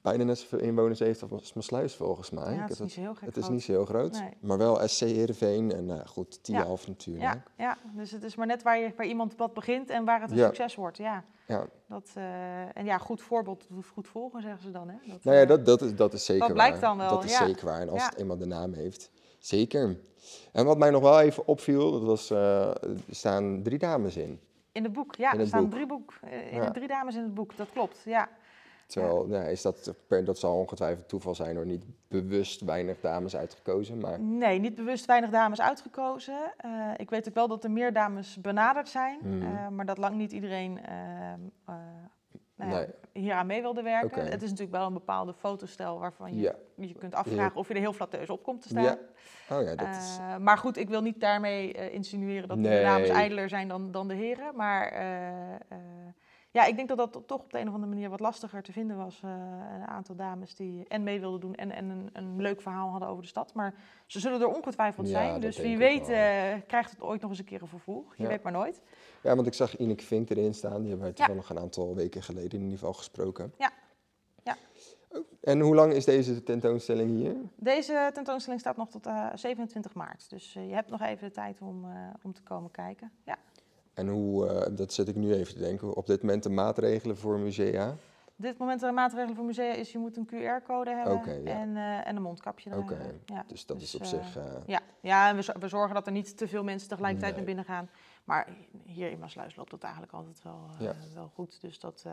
bijna 0.02 0.24
net 0.24 0.40
zoveel 0.40 0.60
inwoners 0.60 1.00
heeft 1.00 1.32
als 1.32 1.54
Maasluis 1.54 1.96
volgens 1.96 2.30
mij. 2.30 2.54
ja, 2.54 2.62
het 2.62 2.70
is 2.72 2.80
niet 2.80 2.92
zo 2.92 3.02
heel 3.02 3.14
gek 3.16 3.26
het 3.26 3.38
is 3.38 3.44
groot. 3.44 3.54
niet 3.56 3.64
zo 3.64 3.72
heel 3.72 3.86
groot, 3.86 4.12
Nee. 4.20 4.30
maar 4.40 4.58
wel 4.58 4.88
SC 4.88 5.00
Heerenveen 5.00 5.72
en 5.74 5.86
nou 5.86 6.06
goed, 6.08 6.44
Tialf 6.44 6.88
natuurlijk. 6.88 7.24
Ja, 7.26 7.44
ja, 7.58 7.78
dus 7.96 8.12
het 8.12 8.24
is 8.24 8.36
maar 8.36 8.48
net 8.48 8.64
waar, 8.64 8.80
je, 8.80 8.92
waar 8.98 9.06
iemand 9.06 9.36
wat 9.36 9.54
begint 9.54 9.90
en 9.90 10.06
waar 10.06 10.22
het 10.22 10.32
een 10.32 10.38
Ja. 10.38 10.46
succes 10.46 10.76
wordt. 10.76 10.98
Ja. 10.98 11.24
Ja. 11.48 11.66
Dat, 11.88 12.10
eh, 12.14 12.78
en 12.78 12.86
ja, 12.86 12.98
goed 12.98 13.22
voorbeeld 13.22 13.66
doet 13.70 13.86
goed 13.86 14.08
volgen, 14.08 14.42
zeggen 14.42 14.62
ze 14.62 14.72
dan. 14.72 14.90
Hè? 14.90 14.96
Dat, 15.12 15.24
Nou 15.24 15.36
ja, 15.38 15.42
eh, 15.44 15.48
dat, 15.50 15.66
dat, 15.66 15.82
is, 15.82 15.96
dat 15.96 16.14
is 16.14 16.26
zeker 16.26 16.46
dat 16.46 16.54
blijkt 16.54 16.80
waar. 16.80 16.90
dan 16.90 16.98
wel, 16.98 17.10
Dat 17.10 17.24
is 17.24 17.32
ja. 17.32 17.46
zeker 17.46 17.66
waar. 17.66 17.82
En 17.82 17.90
als 17.90 18.00
Ja. 18.00 18.06
het 18.10 18.18
eenmaal 18.18 18.38
de 18.38 18.46
naam 18.46 18.74
heeft, 18.74 19.12
zeker. 19.40 20.00
En 20.52 20.66
wat 20.66 20.78
mij 20.78 20.90
nog 20.90 21.02
wel 21.02 21.20
even 21.20 21.48
opviel, 21.48 21.92
dat 21.92 22.04
was, 22.04 22.30
er 22.30 22.78
staan 23.10 23.64
drie 23.64 23.78
dames 23.78 24.18
in. 24.18 24.40
In 24.72 24.84
het 24.84 24.94
boek, 24.94 25.16
ja. 25.16 25.34
In 25.34 25.40
er 25.40 25.48
staan 25.48 25.62
boek. 25.62 25.72
drie, 25.72 25.86
boek, 25.86 26.14
eh, 26.22 26.52
in 26.54 26.62
Ja. 26.62 26.72
drie 26.72 26.88
dames 26.88 27.16
in 27.16 27.22
het 27.24 27.34
boek, 27.34 27.58
dat 27.58 27.72
klopt. 27.72 28.02
Ja. 28.06 28.30
Terwijl, 28.88 29.28
ja. 29.30 29.44
is 29.44 29.62
dat, 29.62 29.94
per, 30.08 30.26
dat 30.26 30.38
zal 30.40 30.58
ongetwijfeld 30.58 31.08
toeval 31.08 31.36
zijn 31.36 31.56
hoor, 31.56 31.66
niet 31.66 31.86
bewust 32.08 32.62
weinig 32.62 33.00
dames 33.00 33.36
uitgekozen, 33.36 33.98
maar 34.00 34.20
Nee, 34.20 34.60
niet 34.60 34.76
bewust 34.76 35.06
weinig 35.06 35.30
dames 35.30 35.62
uitgekozen. 35.62 36.54
Eh, 36.58 36.72
ik 36.98 37.10
weet 37.10 37.28
ook 37.28 37.34
wel 37.34 37.48
dat 37.48 37.64
er 37.64 37.72
meer 37.72 37.94
dames 37.94 38.38
benaderd 38.42 38.90
zijn, 38.90 39.20
Mhm. 39.22 39.42
eh, 39.56 39.68
maar 39.68 39.86
dat 39.86 39.98
lang 39.98 40.16
niet 40.16 40.32
iedereen 40.32 40.80
eh, 40.86 41.76
nou 42.68 42.72
ja, 42.72 42.78
Nee. 43.14 43.24
hier 43.24 43.34
aan 43.34 43.48
mee 43.48 43.62
wilde 43.62 43.82
werken. 43.82 44.26
Het 44.26 44.42
is 44.42 44.50
natuurlijk 44.50 44.78
wel 44.78 44.88
een 44.88 44.94
bepaalde 44.94 45.34
fotostijl 45.34 46.00
waarvan 46.00 46.36
je 46.36 46.42
ja. 46.42 46.56
je 46.76 46.94
kunt 46.94 47.16
afvragen 47.16 47.56
of 47.56 47.68
je 47.68 47.74
er 47.74 47.80
heel 47.80 47.94
flatteus 47.94 48.30
op 48.30 48.44
komt 48.44 48.62
te 48.62 48.68
staan. 48.68 48.84
Ja, 48.84 48.98
Oh 49.50 49.64
ja, 49.64 49.76
dat 49.76 49.88
is... 49.88 50.18
Eh, 50.20 50.38
maar 50.38 50.58
goed, 50.58 50.78
ik 50.78 50.90
wil 50.90 51.02
niet 51.02 51.20
daarmee 51.20 51.74
eh, 51.74 51.94
insinueren 51.94 52.48
dat 52.48 52.58
Nee. 52.58 52.78
de 52.78 52.84
dames 52.84 53.10
ijdeler 53.10 53.50
zijn 53.50 53.68
dan, 53.68 53.92
dan 53.92 54.08
de 54.08 54.14
heren. 54.14 54.56
Maar 54.56 54.88
eh, 54.88 55.78
ja, 56.52 56.66
ik 56.66 56.76
denk 56.76 56.88
dat 56.88 56.98
dat 56.98 57.28
toch 57.28 57.40
op 57.40 57.52
de 57.52 57.60
een 57.60 57.68
of 57.68 57.74
andere 57.74 57.92
manier 57.94 58.10
wat 58.10 58.20
lastiger 58.20 58.62
te 58.64 58.72
vinden 58.72 58.98
was. 58.98 59.22
eh, 59.24 59.30
een 59.76 59.88
aantal 59.88 60.16
dames 60.16 60.56
die 60.56 60.86
en 60.88 61.04
mee 61.04 61.20
wilden 61.20 61.40
doen 61.40 61.56
en, 61.56 61.72
en 61.72 61.90
een, 61.90 62.10
een 62.14 62.42
leuk 62.42 62.62
verhaal 62.62 62.90
hadden 62.90 63.10
over 63.10 63.22
de 63.24 63.30
stad. 63.30 63.54
Maar 63.54 63.74
ze 64.06 64.20
zullen 64.20 64.42
er 64.42 64.48
ongetwijfeld 64.56 65.08
Ja, 65.08 65.14
zijn. 65.14 65.42
Dus 65.42 65.58
wie 65.58 65.78
weet 65.78 66.10
eh, 66.10 66.54
krijgt 66.68 66.92
het 66.92 67.02
ooit 67.02 67.22
nog 67.22 67.30
eens 67.30 67.40
een 67.40 67.46
keer 67.46 67.62
een 67.62 67.68
vervolg. 67.68 68.16
Je 68.16 68.24
Ja. 68.24 68.30
weet 68.30 68.44
maar 68.44 68.52
nooit. 68.52 68.82
Ja, 69.24 69.36
want 69.36 69.48
ik 69.48 69.54
zag 69.54 69.78
Ineke 69.78 70.04
Vink 70.04 70.30
erin 70.30 70.54
staan. 70.54 70.80
Die 70.82 70.90
hebben 70.90 71.00
wij 71.00 71.08
Ja. 71.10 71.14
toevallig 71.26 71.50
een 71.50 71.60
aantal 71.60 71.96
weken 71.96 72.24
geleden 72.24 72.52
in 72.60 72.64
ieder 72.64 72.78
geval 72.78 72.94
gesproken. 72.94 73.54
Ja. 73.58 73.72
Ja. 74.44 74.56
Oh, 75.10 75.26
En 75.42 75.60
hoe 75.60 75.76
lang 75.76 75.94
is 75.94 76.06
deze 76.06 76.44
tentoonstelling 76.44 77.10
hier? 77.10 77.36
Deze 77.56 78.10
tentoonstelling 78.14 78.62
staat 78.62 78.78
nog 78.78 78.90
tot 78.90 79.06
eh, 79.06 79.28
27 79.34 79.94
maart. 79.94 80.30
Dus 80.30 80.56
eh, 80.56 80.68
je 80.68 80.74
hebt 80.74 80.90
nog 80.90 81.02
even 81.02 81.28
de 81.28 81.34
tijd 81.34 81.62
om, 81.62 81.86
eh, 81.92 82.08
om 82.22 82.34
te 82.34 82.42
komen 82.42 82.72
kijken. 82.72 83.12
Ja. 83.26 83.38
En 83.94 84.08
hoe, 84.08 84.48
eh, 84.48 84.76
dat 84.76 84.94
zit 84.94 85.08
ik 85.08 85.16
nu 85.16 85.34
even 85.34 85.54
te 85.54 85.60
denken, 85.60 85.96
op 85.96 86.06
dit 86.08 86.22
moment 86.22 86.44
de 86.44 86.50
maatregelen 86.50 87.18
voor 87.18 87.40
musea? 87.40 87.90
Op 88.26 88.48
dit 88.48 88.58
moment 88.58 88.80
de 88.80 88.92
maatregelen 88.92 89.36
voor 89.36 89.46
musea 89.46 89.74
is 89.74 89.92
je 89.92 89.98
moet 89.98 90.18
een 90.18 90.26
QR-code 90.26 90.90
hebben 90.90 91.14
Oké, 91.14 91.32
ja. 91.32 91.52
en, 91.60 91.78
eh, 91.78 92.08
en 92.08 92.16
een 92.16 92.22
mondkapje 92.22 92.78
Oké, 92.78 92.86
dragen. 92.96 93.22
Ja. 93.26 93.44
Dus 93.48 93.66
dat 93.66 93.82
is 93.82 93.96
op 93.96 94.02
eh, 94.02 94.08
zich... 94.08 94.38
Ja, 94.66 94.80
ja 95.02 95.30
en 95.30 95.36
we, 95.36 95.56
we 95.60 95.68
zorgen 95.68 95.94
dat 95.96 96.06
er 96.06 96.12
niet 96.12 96.38
te 96.38 96.48
veel 96.48 96.64
mensen 96.64 96.90
tegelijkertijd 96.90 97.36
Nee. 97.36 97.46
naar 97.46 97.56
binnen 97.56 97.76
gaan. 97.76 97.90
Maar 98.24 98.48
hier 98.84 99.12
in 99.12 99.20
Maasluis 99.20 99.56
loopt 99.56 99.72
dat 99.72 99.84
eigenlijk 99.84 100.14
altijd 100.14 100.42
wel, 100.44 100.60
Ja. 100.80 100.96
wel 101.14 101.32
goed. 101.34 101.62
Dus 101.62 101.80
dat, 101.80 102.06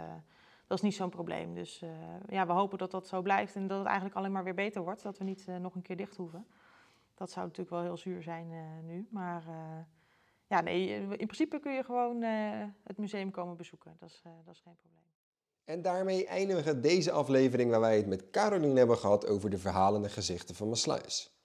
dat 0.66 0.76
is 0.78 0.80
niet 0.84 0.94
zo'n 0.94 1.10
probleem. 1.10 1.54
Dus 1.54 1.82
ja, 2.28 2.46
we 2.46 2.52
hopen 2.52 2.78
dat 2.78 2.90
dat 2.90 3.08
zo 3.08 3.22
blijft 3.22 3.54
en 3.54 3.66
dat 3.66 3.78
het 3.78 3.86
eigenlijk 3.86 4.16
alleen 4.16 4.32
maar 4.32 4.44
weer 4.44 4.54
beter 4.54 4.82
wordt. 4.82 5.02
Dat 5.02 5.18
we 5.18 5.24
niet 5.24 5.46
nog 5.60 5.74
een 5.74 5.82
keer 5.82 5.96
dicht 5.96 6.16
hoeven. 6.16 6.46
Dat 7.14 7.30
zou 7.30 7.46
natuurlijk 7.46 7.70
wel 7.76 7.82
heel 7.82 7.96
zuur 7.96 8.22
zijn 8.22 8.48
nu. 8.84 9.06
Maar 9.10 9.42
ja, 10.48 10.60
nee, 10.60 10.88
in 10.88 11.16
principe 11.16 11.60
kun 11.60 11.72
je 11.72 11.84
gewoon 11.84 12.22
eh, 12.22 12.64
het 12.84 12.98
museum 12.98 13.30
komen 13.30 13.56
bezoeken. 13.56 13.96
Dat 13.98 14.08
is, 14.08 14.20
eh, 14.24 14.32
dat 14.44 14.54
is 14.54 14.60
geen 14.60 14.76
probleem. 14.76 14.98
En 15.64 15.82
daarmee 15.82 16.26
eindigen 16.26 16.64
we 16.64 16.80
deze 16.80 17.10
aflevering 17.10 17.70
waar 17.70 17.80
wij 17.80 17.96
het 17.96 18.06
met 18.06 18.30
Caroline 18.30 18.78
hebben 18.78 18.98
gehad 18.98 19.26
over 19.26 19.50
de 19.50 19.58
verhalende 19.58 20.08
gezichten 20.08 20.54
van 20.54 20.68
Maasluis. 20.68 21.36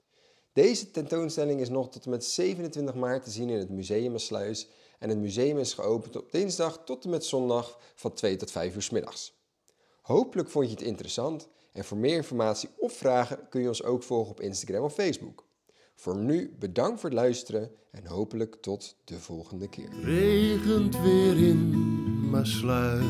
Deze 0.53 0.91
tentoonstelling 0.91 1.59
is 1.59 1.69
nog 1.69 1.89
tot 1.89 2.05
en 2.05 2.09
met 2.09 2.25
27 2.25 2.95
maart 2.95 3.23
te 3.23 3.29
zien 3.29 3.49
in 3.49 3.57
het 3.57 3.69
Museum 3.69 4.11
Maasluis 4.11 4.67
en 4.99 5.09
het 5.09 5.17
museum 5.17 5.57
is 5.57 5.73
geopend 5.73 6.15
op 6.15 6.31
dinsdag 6.31 6.83
tot 6.85 7.03
en 7.03 7.09
met 7.09 7.25
zondag 7.25 7.79
van 7.95 8.13
2 8.13 8.35
tot 8.35 8.51
5 8.51 8.75
uur 8.75 8.81
's 8.81 8.89
middags. 8.89 9.33
Hopelijk 10.01 10.49
vond 10.49 10.65
je 10.65 10.71
het 10.71 10.81
interessant 10.81 11.47
en 11.71 11.83
voor 11.83 11.97
meer 11.97 12.15
informatie 12.15 12.69
of 12.77 12.93
vragen 12.93 13.49
kun 13.49 13.61
je 13.61 13.67
ons 13.67 13.83
ook 13.83 14.03
volgen 14.03 14.31
op 14.31 14.41
Instagram 14.41 14.83
of 14.83 14.93
Facebook. 14.93 15.45
Voor 15.95 16.17
nu 16.17 16.55
bedankt 16.59 16.99
voor 16.99 17.09
het 17.09 17.19
luisteren 17.19 17.71
en 17.91 18.05
hopelijk 18.05 18.55
tot 18.55 18.95
de 19.03 19.19
volgende 19.19 19.69
keer. 19.69 19.89
regent 20.01 21.01
weer 21.01 21.37
in 21.47 21.69
Maasluis. 22.29 23.05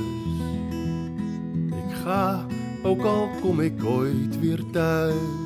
Ik 1.87 1.95
ga, 1.95 2.47
ook 2.83 3.01
al 3.01 3.29
kom 3.41 3.59
ik 3.59 3.83
ooit 3.83 4.39
weer 4.39 4.63
thuis. 4.71 5.42